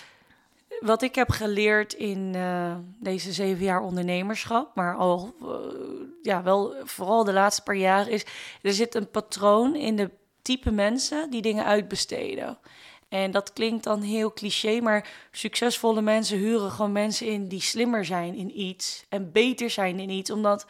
wat 0.79 1.01
ik 1.01 1.15
heb 1.15 1.29
geleerd 1.29 1.93
in 1.93 2.35
eh, 2.35 2.75
deze 2.99 3.31
zeven 3.31 3.63
jaar 3.63 3.81
ondernemerschap, 3.81 4.75
maar 4.75 4.95
al, 4.95 5.35
eh, 5.41 5.47
ja, 6.21 6.43
wel 6.43 6.75
vooral 6.83 7.23
de 7.23 7.33
laatste 7.33 7.63
paar 7.63 7.75
jaar, 7.75 8.09
is 8.09 8.25
er 8.61 8.73
zit 8.73 8.95
een 8.95 9.09
patroon 9.09 9.75
in 9.75 9.95
de 9.95 10.09
type 10.41 10.71
mensen 10.71 11.29
die 11.29 11.41
dingen 11.41 11.65
uitbesteden. 11.65 12.57
En 13.11 13.31
dat 13.31 13.53
klinkt 13.53 13.83
dan 13.83 14.01
heel 14.01 14.33
cliché, 14.33 14.79
maar 14.81 15.09
succesvolle 15.31 16.01
mensen 16.01 16.37
huren 16.37 16.71
gewoon 16.71 16.91
mensen 16.91 17.27
in 17.27 17.47
die 17.47 17.61
slimmer 17.61 18.05
zijn 18.05 18.35
in 18.35 18.59
iets 18.59 19.05
en 19.09 19.31
beter 19.31 19.69
zijn 19.69 19.99
in 19.99 20.09
iets, 20.09 20.31
omdat 20.31 20.65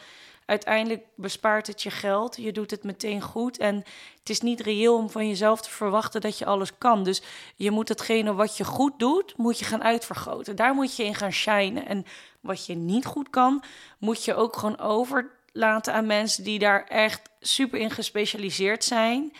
uiteindelijk 0.46 1.04
bespaart 1.14 1.66
het 1.66 1.82
je 1.82 1.90
geld, 1.90 2.36
je 2.36 2.52
doet 2.52 2.70
het 2.70 2.82
meteen 2.82 3.20
goed 3.20 3.58
en 3.58 3.74
het 4.18 4.30
is 4.30 4.40
niet 4.40 4.60
reëel 4.60 4.96
om 4.96 5.10
van 5.10 5.28
jezelf 5.28 5.60
te 5.60 5.70
verwachten 5.70 6.20
dat 6.20 6.38
je 6.38 6.44
alles 6.44 6.78
kan. 6.78 7.04
Dus 7.04 7.22
je 7.56 7.70
moet 7.70 7.88
hetgene 7.88 8.34
wat 8.34 8.56
je 8.56 8.64
goed 8.64 8.98
doet, 8.98 9.36
moet 9.36 9.58
je 9.58 9.64
gaan 9.64 9.82
uitvergroten. 9.82 10.56
Daar 10.56 10.74
moet 10.74 10.96
je 10.96 11.04
in 11.04 11.14
gaan 11.14 11.32
shinen. 11.32 11.86
En 11.86 12.04
wat 12.40 12.66
je 12.66 12.74
niet 12.74 13.06
goed 13.06 13.30
kan, 13.30 13.62
moet 13.98 14.24
je 14.24 14.34
ook 14.34 14.56
gewoon 14.56 14.78
overlaten 14.78 15.94
aan 15.94 16.06
mensen 16.06 16.44
die 16.44 16.58
daar 16.58 16.84
echt 16.84 17.30
super 17.40 17.78
in 17.78 17.90
gespecialiseerd 17.90 18.84
zijn. 18.84 19.32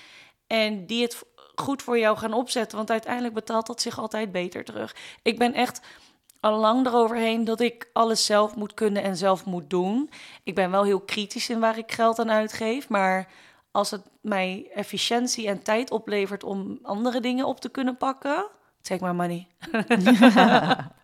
En 0.46 0.86
die 0.86 1.02
het 1.02 1.24
goed 1.54 1.82
voor 1.82 1.98
jou 1.98 2.16
gaan 2.16 2.32
opzetten. 2.32 2.76
Want 2.76 2.90
uiteindelijk 2.90 3.34
betaalt 3.34 3.66
dat 3.66 3.80
zich 3.80 3.98
altijd 3.98 4.32
beter 4.32 4.64
terug. 4.64 4.96
Ik 5.22 5.38
ben 5.38 5.54
echt 5.54 5.80
al 6.40 6.58
lang 6.58 6.86
eroverheen 6.86 7.44
dat 7.44 7.60
ik 7.60 7.90
alles 7.92 8.24
zelf 8.24 8.56
moet 8.56 8.74
kunnen 8.74 9.02
en 9.02 9.16
zelf 9.16 9.44
moet 9.44 9.70
doen. 9.70 10.10
Ik 10.42 10.54
ben 10.54 10.70
wel 10.70 10.84
heel 10.84 11.00
kritisch 11.00 11.48
in 11.48 11.60
waar 11.60 11.78
ik 11.78 11.92
geld 11.92 12.18
aan 12.18 12.30
uitgeef. 12.30 12.88
Maar 12.88 13.28
als 13.70 13.90
het 13.90 14.02
mij 14.20 14.70
efficiëntie 14.74 15.48
en 15.48 15.62
tijd 15.62 15.90
oplevert 15.90 16.44
om 16.44 16.78
andere 16.82 17.20
dingen 17.20 17.46
op 17.46 17.60
te 17.60 17.68
kunnen 17.68 17.96
pakken, 17.96 18.46
take 18.80 19.04
my 19.04 19.12
money. 19.12 19.46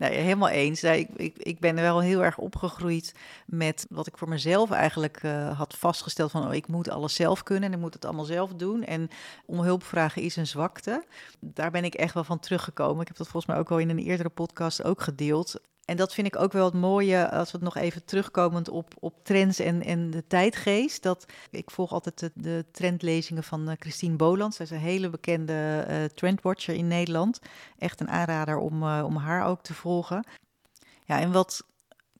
Nee, 0.00 0.18
helemaal 0.18 0.48
eens. 0.48 0.84
Ik, 0.84 1.08
ik, 1.16 1.38
ik 1.38 1.60
ben 1.60 1.74
wel 1.74 2.00
heel 2.00 2.24
erg 2.24 2.38
opgegroeid 2.38 3.14
met 3.46 3.86
wat 3.90 4.06
ik 4.06 4.18
voor 4.18 4.28
mezelf 4.28 4.70
eigenlijk 4.70 5.18
eh, 5.22 5.58
had 5.58 5.76
vastgesteld 5.76 6.30
van 6.30 6.46
oh, 6.46 6.54
ik 6.54 6.66
moet 6.66 6.90
alles 6.90 7.14
zelf 7.14 7.42
kunnen 7.42 7.68
en 7.68 7.74
ik 7.74 7.80
moet 7.80 7.94
het 7.94 8.04
allemaal 8.04 8.24
zelf 8.24 8.54
doen. 8.54 8.84
En 8.84 9.10
om 9.46 9.60
hulp 9.60 9.84
vragen 9.84 10.22
is 10.22 10.36
een 10.36 10.46
zwakte. 10.46 11.04
Daar 11.40 11.70
ben 11.70 11.84
ik 11.84 11.94
echt 11.94 12.14
wel 12.14 12.24
van 12.24 12.38
teruggekomen. 12.38 13.00
Ik 13.00 13.08
heb 13.08 13.16
dat 13.16 13.28
volgens 13.28 13.52
mij 13.52 13.60
ook 13.60 13.70
al 13.70 13.78
in 13.78 13.90
een 13.90 13.98
eerdere 13.98 14.28
podcast 14.28 14.84
ook 14.84 15.00
gedeeld. 15.00 15.60
En 15.84 15.96
dat 15.96 16.14
vind 16.14 16.26
ik 16.26 16.36
ook 16.36 16.52
wel 16.52 16.64
het 16.64 16.74
mooie, 16.74 17.30
als 17.30 17.50
we 17.50 17.58
nog 17.60 17.76
even 17.76 18.04
terugkomend 18.04 18.68
op, 18.68 18.94
op 18.98 19.24
trends 19.24 19.58
en, 19.58 19.82
en 19.82 20.10
de 20.10 20.26
tijdgeest. 20.26 21.02
Dat, 21.02 21.24
ik 21.50 21.70
volg 21.70 21.92
altijd 21.92 22.18
de, 22.18 22.30
de 22.34 22.64
trendlezingen 22.72 23.44
van 23.44 23.68
eh, 23.68 23.76
Christine 23.78 24.16
Boland. 24.16 24.54
Zij 24.54 24.64
is 24.64 24.70
een 24.70 24.78
hele 24.78 25.10
bekende 25.10 25.84
eh, 25.88 26.04
trendwatcher 26.04 26.74
in 26.74 26.88
Nederland. 26.88 27.38
Echt 27.78 28.00
een 28.00 28.08
aanrader 28.08 28.58
om, 28.58 28.82
eh, 28.82 29.02
om 29.06 29.16
haar 29.16 29.46
ook 29.46 29.62
te 29.62 29.74
volgen. 29.74 30.24
Ja, 31.04 31.20
en 31.20 31.32
wat 31.32 31.66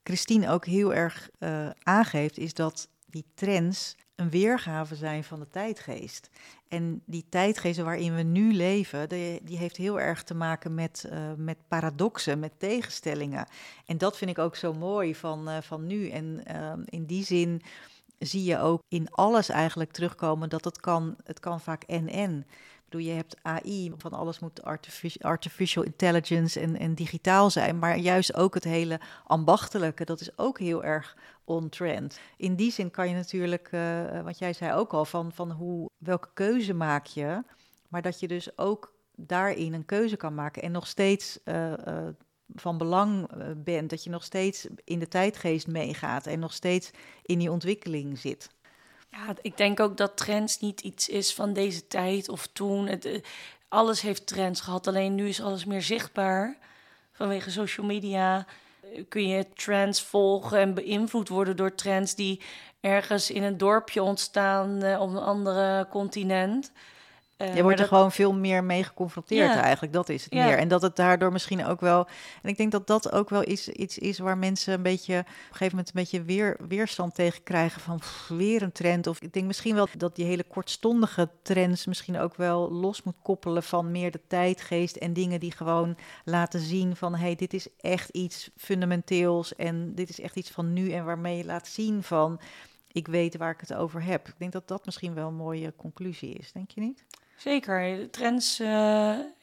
Christine 0.03 0.49
ook 0.49 0.65
heel 0.65 0.93
erg 0.93 1.29
aangeeft, 1.83 2.37
is 2.37 2.53
dat 2.53 2.89
die 3.05 3.25
trends 3.35 3.95
een 4.21 4.29
weergave 4.29 4.95
zijn 4.95 5.23
van 5.23 5.39
de 5.39 5.47
tijdgeest. 5.49 6.29
En 6.67 7.01
die 7.05 7.25
tijdgeest 7.29 7.79
waarin 7.79 8.15
we 8.15 8.21
nu 8.21 8.53
leven, 8.53 9.09
die, 9.09 9.43
die 9.43 9.57
heeft 9.57 9.77
heel 9.77 9.99
erg 9.99 10.23
te 10.23 10.33
maken 10.33 10.73
met, 10.75 11.05
eh, 11.09 11.19
met 11.37 11.57
paradoxen, 11.67 12.39
met 12.39 12.51
tegenstellingen. 12.57 13.47
En 13.85 13.97
dat 13.97 14.17
vind 14.17 14.31
ik 14.31 14.39
ook 14.39 14.55
zo 14.55 14.73
mooi 14.73 15.15
van, 15.15 15.49
eh, 15.49 15.61
van 15.61 15.87
nu. 15.87 16.09
En 16.09 16.41
eh, 16.45 16.73
in 16.85 17.05
die 17.05 17.23
zin 17.23 17.61
zie 18.19 18.43
je 18.43 18.59
ook 18.59 18.81
in 18.87 19.11
alles 19.11 19.49
eigenlijk 19.49 19.91
terugkomen 19.91 20.49
dat 20.49 20.63
het 20.63 20.79
kan, 20.79 21.15
het 21.23 21.39
kan 21.39 21.61
vaak 21.61 21.83
en-en. 21.83 22.45
Bedoel, 22.89 23.07
je 23.07 23.13
hebt 23.13 23.35
AI, 23.41 23.93
van 23.97 24.11
alles 24.11 24.39
moet 24.39 24.63
artifici- 24.63 25.21
artificial 25.21 25.83
intelligence 25.83 26.59
en, 26.59 26.79
en 26.79 26.95
digitaal 26.95 27.49
zijn, 27.49 27.79
maar 27.79 27.97
juist 27.97 28.35
ook 28.35 28.53
het 28.53 28.63
hele 28.63 28.99
ambachtelijke, 29.25 30.05
dat 30.05 30.21
is 30.21 30.37
ook 30.37 30.59
heel 30.59 30.83
erg 30.83 31.17
on-trend. 31.51 32.19
In 32.37 32.55
die 32.55 32.71
zin 32.71 32.91
kan 32.91 33.09
je 33.09 33.15
natuurlijk, 33.15 33.67
eh, 33.71 34.21
wat 34.21 34.37
jij 34.37 34.53
zei 34.53 34.73
ook 34.73 34.93
al, 34.93 35.05
van, 35.05 35.31
van 35.31 35.51
hoe, 35.51 35.89
welke 35.97 36.29
keuze 36.33 36.73
maak 36.73 37.05
je, 37.05 37.43
maar 37.87 38.01
dat 38.01 38.19
je 38.19 38.27
dus 38.27 38.57
ook 38.57 38.93
daarin 39.15 39.73
een 39.73 39.85
keuze 39.85 40.15
kan 40.15 40.35
maken 40.35 40.61
en 40.61 40.71
nog 40.71 40.87
steeds 40.87 41.43
eh, 41.43 41.87
eh, 41.87 42.07
van 42.55 42.77
belang 42.77 43.31
eh, 43.31 43.47
bent, 43.55 43.89
dat 43.89 44.03
je 44.03 44.09
nog 44.09 44.23
steeds 44.23 44.67
in 44.83 44.99
de 44.99 45.07
tijdgeest 45.07 45.67
meegaat 45.67 46.25
en 46.25 46.39
nog 46.39 46.53
steeds 46.53 46.91
in 47.21 47.39
die 47.39 47.51
ontwikkeling 47.51 48.19
zit. 48.19 48.49
Ja, 49.09 49.35
ik 49.41 49.57
denk 49.57 49.79
ook 49.79 49.97
dat 49.97 50.17
trends 50.17 50.59
niet 50.59 50.81
iets 50.81 51.09
is 51.09 51.33
van 51.33 51.53
deze 51.53 51.87
tijd 51.87 52.29
of 52.29 52.47
toen. 52.47 52.87
Het, 52.87 53.05
eh, 53.05 53.21
alles 53.67 54.01
heeft 54.01 54.27
trends 54.27 54.61
gehad, 54.61 54.87
alleen 54.87 55.15
nu 55.15 55.27
is 55.27 55.41
alles 55.41 55.65
meer 55.65 55.81
zichtbaar. 55.81 56.57
Vanwege 57.11 57.51
social 57.51 57.85
media 57.85 58.37
eh, 58.37 58.53
kun 59.09 59.27
je 59.27 59.45
trends 59.53 60.01
volgen 60.01 60.59
en 60.59 60.73
beïnvloed 60.73 61.29
worden 61.29 61.55
door 61.55 61.75
trends 61.75 62.15
die 62.15 62.41
ergens 62.79 63.31
in 63.31 63.43
een 63.43 63.57
dorpje 63.57 64.03
ontstaan 64.03 64.83
eh, 64.83 65.01
op 65.01 65.09
een 65.09 65.17
andere 65.17 65.87
continent. 65.89 66.71
Eh, 67.41 67.55
Je 67.55 67.61
wordt 67.61 67.79
er 67.79 67.85
dat- 67.85 67.93
gewoon 67.93 68.11
veel 68.11 68.33
meer 68.33 68.63
mee 68.63 68.83
geconfronteerd 68.83 69.53
Ja. 69.53 69.61
eigenlijk, 69.61 69.93
dat 69.93 70.09
is 70.09 70.23
het 70.23 70.33
Ja. 70.33 70.45
meer. 70.45 70.57
En 70.57 70.67
dat 70.67 70.81
het 70.81 70.95
daardoor 70.95 71.31
misschien 71.31 71.65
ook 71.65 71.79
wel... 71.79 72.07
En 72.41 72.49
ik 72.49 72.57
denk 72.57 72.71
dat 72.71 72.87
dat 72.87 73.11
ook 73.11 73.29
wel 73.29 73.47
iets, 73.49 73.69
iets 73.69 73.97
is 73.97 74.19
waar 74.19 74.37
mensen 74.37 74.73
een 74.73 74.81
beetje... 74.81 75.17
op 75.19 75.25
een 75.27 75.33
gegeven 75.51 75.69
moment 75.69 75.87
een 75.87 76.01
beetje 76.01 76.23
weer, 76.23 76.57
weerstand 76.67 77.15
tegen 77.15 77.43
krijgen 77.43 77.81
van 77.81 77.97
pff, 77.97 78.27
weer 78.27 78.61
een 78.61 78.71
trend. 78.71 79.07
Of 79.07 79.21
ik 79.21 79.33
denk 79.33 79.45
misschien 79.45 79.75
wel 79.75 79.87
dat 79.97 80.15
die 80.15 80.25
hele 80.25 80.43
kortstondige 80.43 81.29
trends 81.41 81.85
misschien 81.85 82.19
ook 82.19 82.35
wel 82.35 82.71
los 82.71 83.03
moet 83.03 83.15
koppelen 83.21 83.63
van 83.63 83.91
meer 83.91 84.11
de 84.11 84.21
tijdgeest 84.27 84.95
en 84.95 85.13
dingen 85.13 85.39
die 85.39 85.51
gewoon 85.51 85.97
laten 86.25 86.59
zien 86.59 86.95
van... 86.95 87.15
hé, 87.15 87.21
hey, 87.25 87.35
dit 87.35 87.53
is 87.53 87.67
echt 87.79 88.09
iets 88.09 88.49
fundamenteels 88.57 89.55
en 89.55 89.95
dit 89.95 90.09
is 90.09 90.19
echt 90.19 90.35
iets 90.35 90.49
van 90.51 90.73
nu 90.73 90.91
en 90.91 91.05
waarmee 91.05 91.37
je 91.37 91.45
laat 91.45 91.67
zien 91.67 92.03
van... 92.03 92.39
Ik 92.93 93.07
weet 93.07 93.37
waar 93.37 93.51
ik 93.51 93.59
het 93.59 93.73
over 93.73 94.03
heb. 94.03 94.27
Ik 94.27 94.33
denk 94.37 94.51
dat 94.51 94.67
dat 94.67 94.85
misschien 94.85 95.13
wel 95.13 95.27
een 95.27 95.35
mooie 95.35 95.73
conclusie 95.75 96.33
is, 96.33 96.51
denk 96.51 96.71
je 96.71 96.81
niet? 96.81 97.03
Zeker, 97.41 97.97
de 97.97 98.09
trends 98.09 98.59
eh, 98.59 98.67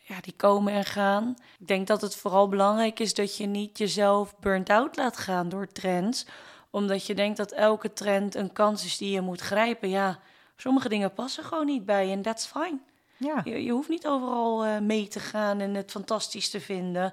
ja, 0.02 0.20
die 0.20 0.34
komen 0.36 0.72
en 0.72 0.84
gaan. 0.84 1.36
Ik 1.58 1.66
denk 1.66 1.86
dat 1.86 2.00
het 2.00 2.16
vooral 2.16 2.48
belangrijk 2.48 2.98
is 3.00 3.14
dat 3.14 3.36
je 3.36 3.46
niet 3.46 3.78
jezelf 3.78 4.38
burnt 4.40 4.70
out 4.70 4.96
laat 4.96 5.16
gaan 5.16 5.48
door 5.48 5.66
trends. 5.66 6.26
Omdat 6.70 7.06
je 7.06 7.14
denkt 7.14 7.36
dat 7.36 7.52
elke 7.52 7.92
trend 7.92 8.34
een 8.34 8.52
kans 8.52 8.84
is 8.84 8.96
die 8.96 9.10
je 9.10 9.20
moet 9.20 9.40
grijpen. 9.40 9.88
Ja, 9.88 10.18
sommige 10.56 10.88
dingen 10.88 11.12
passen 11.12 11.44
gewoon 11.44 11.66
niet 11.66 11.84
bij 11.84 12.12
en 12.12 12.22
that's 12.22 12.46
fine. 12.46 12.78
Ja. 13.16 13.40
Je, 13.44 13.64
je 13.64 13.72
hoeft 13.72 13.88
niet 13.88 14.06
overal 14.06 14.64
eh, 14.64 14.78
mee 14.78 15.08
te 15.08 15.20
gaan 15.20 15.60
en 15.60 15.74
het 15.74 15.90
fantastisch 15.90 16.50
te 16.50 16.60
vinden. 16.60 17.12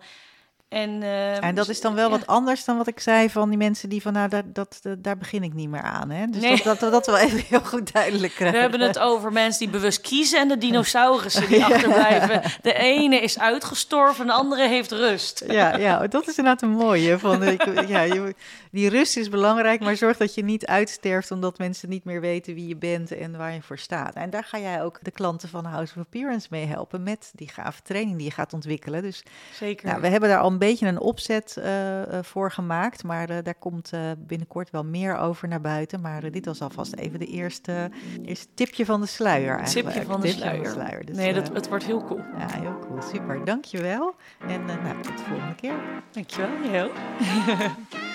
En, 0.76 1.04
eh, 1.04 1.44
En 1.44 1.56
dat 1.56 1.70
is 1.70 1.82
dan 1.82 1.94
wel 1.94 2.06
ja. 2.06 2.18
wat 2.18 2.28
anders 2.28 2.66
dan 2.66 2.78
wat 2.78 2.88
ik 2.88 3.00
zei 3.00 3.30
van 3.30 3.50
die 3.50 3.58
mensen 3.58 3.90
die 3.90 4.02
van, 4.02 4.14
nou, 4.14 4.30
daar, 4.30 4.44
dat, 4.46 4.80
dat- 4.82 5.04
daar 5.04 5.18
begin 5.18 5.44
ik 5.44 5.54
niet 5.54 5.70
meer 5.70 5.82
aan. 5.82 6.10
Hè? 6.10 6.26
Dus 6.28 6.42
Nee. 6.42 6.56
dat, 6.56 6.64
dat 6.64 6.80
we 6.80 6.90
dat 6.90 7.06
wel 7.06 7.18
even 7.18 7.40
heel 7.48 7.60
goed 7.60 7.94
duidelijk 7.94 8.32
We 8.32 8.38
krijgen. 8.38 8.62
hebben 8.62 8.80
het 8.80 9.00
over 9.00 9.32
mensen 9.32 9.60
die 9.60 9.70
bewust 9.70 10.02
kiezen 10.02 10.40
en 10.40 10.48
de 10.48 10.58
dinosaurussen 10.58 11.48
die 11.48 11.64
achterblijven. 11.74 12.42
De 12.62 12.74
ene 12.74 13.16
is 13.22 13.40
uitgestorven, 13.40 14.26
de 14.26 14.34
andere 14.34 14.68
heeft 14.68 14.92
rust. 14.92 15.44
Ja, 15.48 15.78
ja, 15.78 16.08
dat 16.08 16.28
is 16.28 16.38
inderdaad 16.38 16.62
een 16.62 16.70
mooie. 16.76 17.20
Van, 17.20 17.44
ik, 17.44 17.88
ja, 17.88 18.02
je, 18.02 18.36
die 18.72 18.90
rust 18.90 19.18
is 19.18 19.30
belangrijk, 19.30 19.80
maar 19.82 19.96
zorg 19.96 20.18
dat 20.18 20.34
je 20.34 20.44
niet 20.44 20.66
uitsterft 20.66 21.32
omdat 21.32 21.58
mensen 21.58 21.90
niet 21.90 22.04
meer 22.04 22.22
weten 22.22 22.54
wie 22.56 22.68
je 22.68 22.76
bent 22.78 23.12
en 23.12 23.38
waar 23.38 23.54
je 23.54 23.62
voor 23.62 23.78
staat. 23.78 24.14
En 24.16 24.30
daar 24.30 24.44
ga 24.44 24.60
jij 24.60 24.84
ook 24.84 25.00
de 25.02 25.12
klanten 25.12 25.50
van 25.50 25.66
House 25.66 25.94
of 25.96 26.02
Appearance 26.02 26.48
mee 26.50 26.66
helpen 26.66 27.04
met 27.04 27.32
die 27.34 27.50
gave 27.50 27.82
training 27.82 28.16
die 28.18 28.26
je 28.26 28.32
gaat 28.32 28.54
ontwikkelen. 28.54 29.02
Dus 29.02 29.24
Zeker. 29.54 29.88
nou, 29.88 30.02
we 30.02 30.08
hebben 30.08 30.30
daar 30.30 30.40
al 30.40 30.52
een 30.52 30.58
beetje 30.68 30.88
een 30.88 31.00
opzet 31.00 31.58
eh, 31.58 32.02
eh, 32.02 32.24
voor 32.24 32.52
gemaakt, 32.52 33.04
maar 33.04 33.30
eh, 33.30 33.38
daar 33.44 33.56
komt 33.56 33.92
binnenkort 34.18 34.70
wel 34.70 34.84
meer 34.84 35.18
over 35.18 35.48
naar 35.48 35.62
buiten. 35.62 36.02
Maar 36.02 36.32
dit 36.32 36.46
was 36.46 36.62
alvast 36.62 36.96
even 36.96 37.20
de 37.20 37.26
eerste, 37.26 37.90
eerste 38.26 38.48
tipje 38.54 38.86
van 38.86 39.02
de 39.02 39.08
sluier 39.08 39.58
eigenlijk. 39.58 39.96
Tipje 39.96 40.12
van 40.12 40.22
de 40.22 40.28
Tipje 40.28 40.70
sluier. 40.70 41.06
Dus, 41.06 41.16
nee, 41.16 41.34
dat, 41.34 41.54
het 41.54 41.70
wordt 41.70 41.86
heel 41.86 42.04
cool. 42.04 42.20
ja, 42.38 42.48
heel 42.60 42.80
cool. 42.80 43.02
Super. 43.02 43.46
Dankjewel. 43.46 44.16
En 44.48 44.66
nou, 44.66 45.02
tot 45.02 45.18
de 45.18 45.24
volgende 45.24 45.56
keer. 45.56 45.76
Dankjewel. 46.12 46.90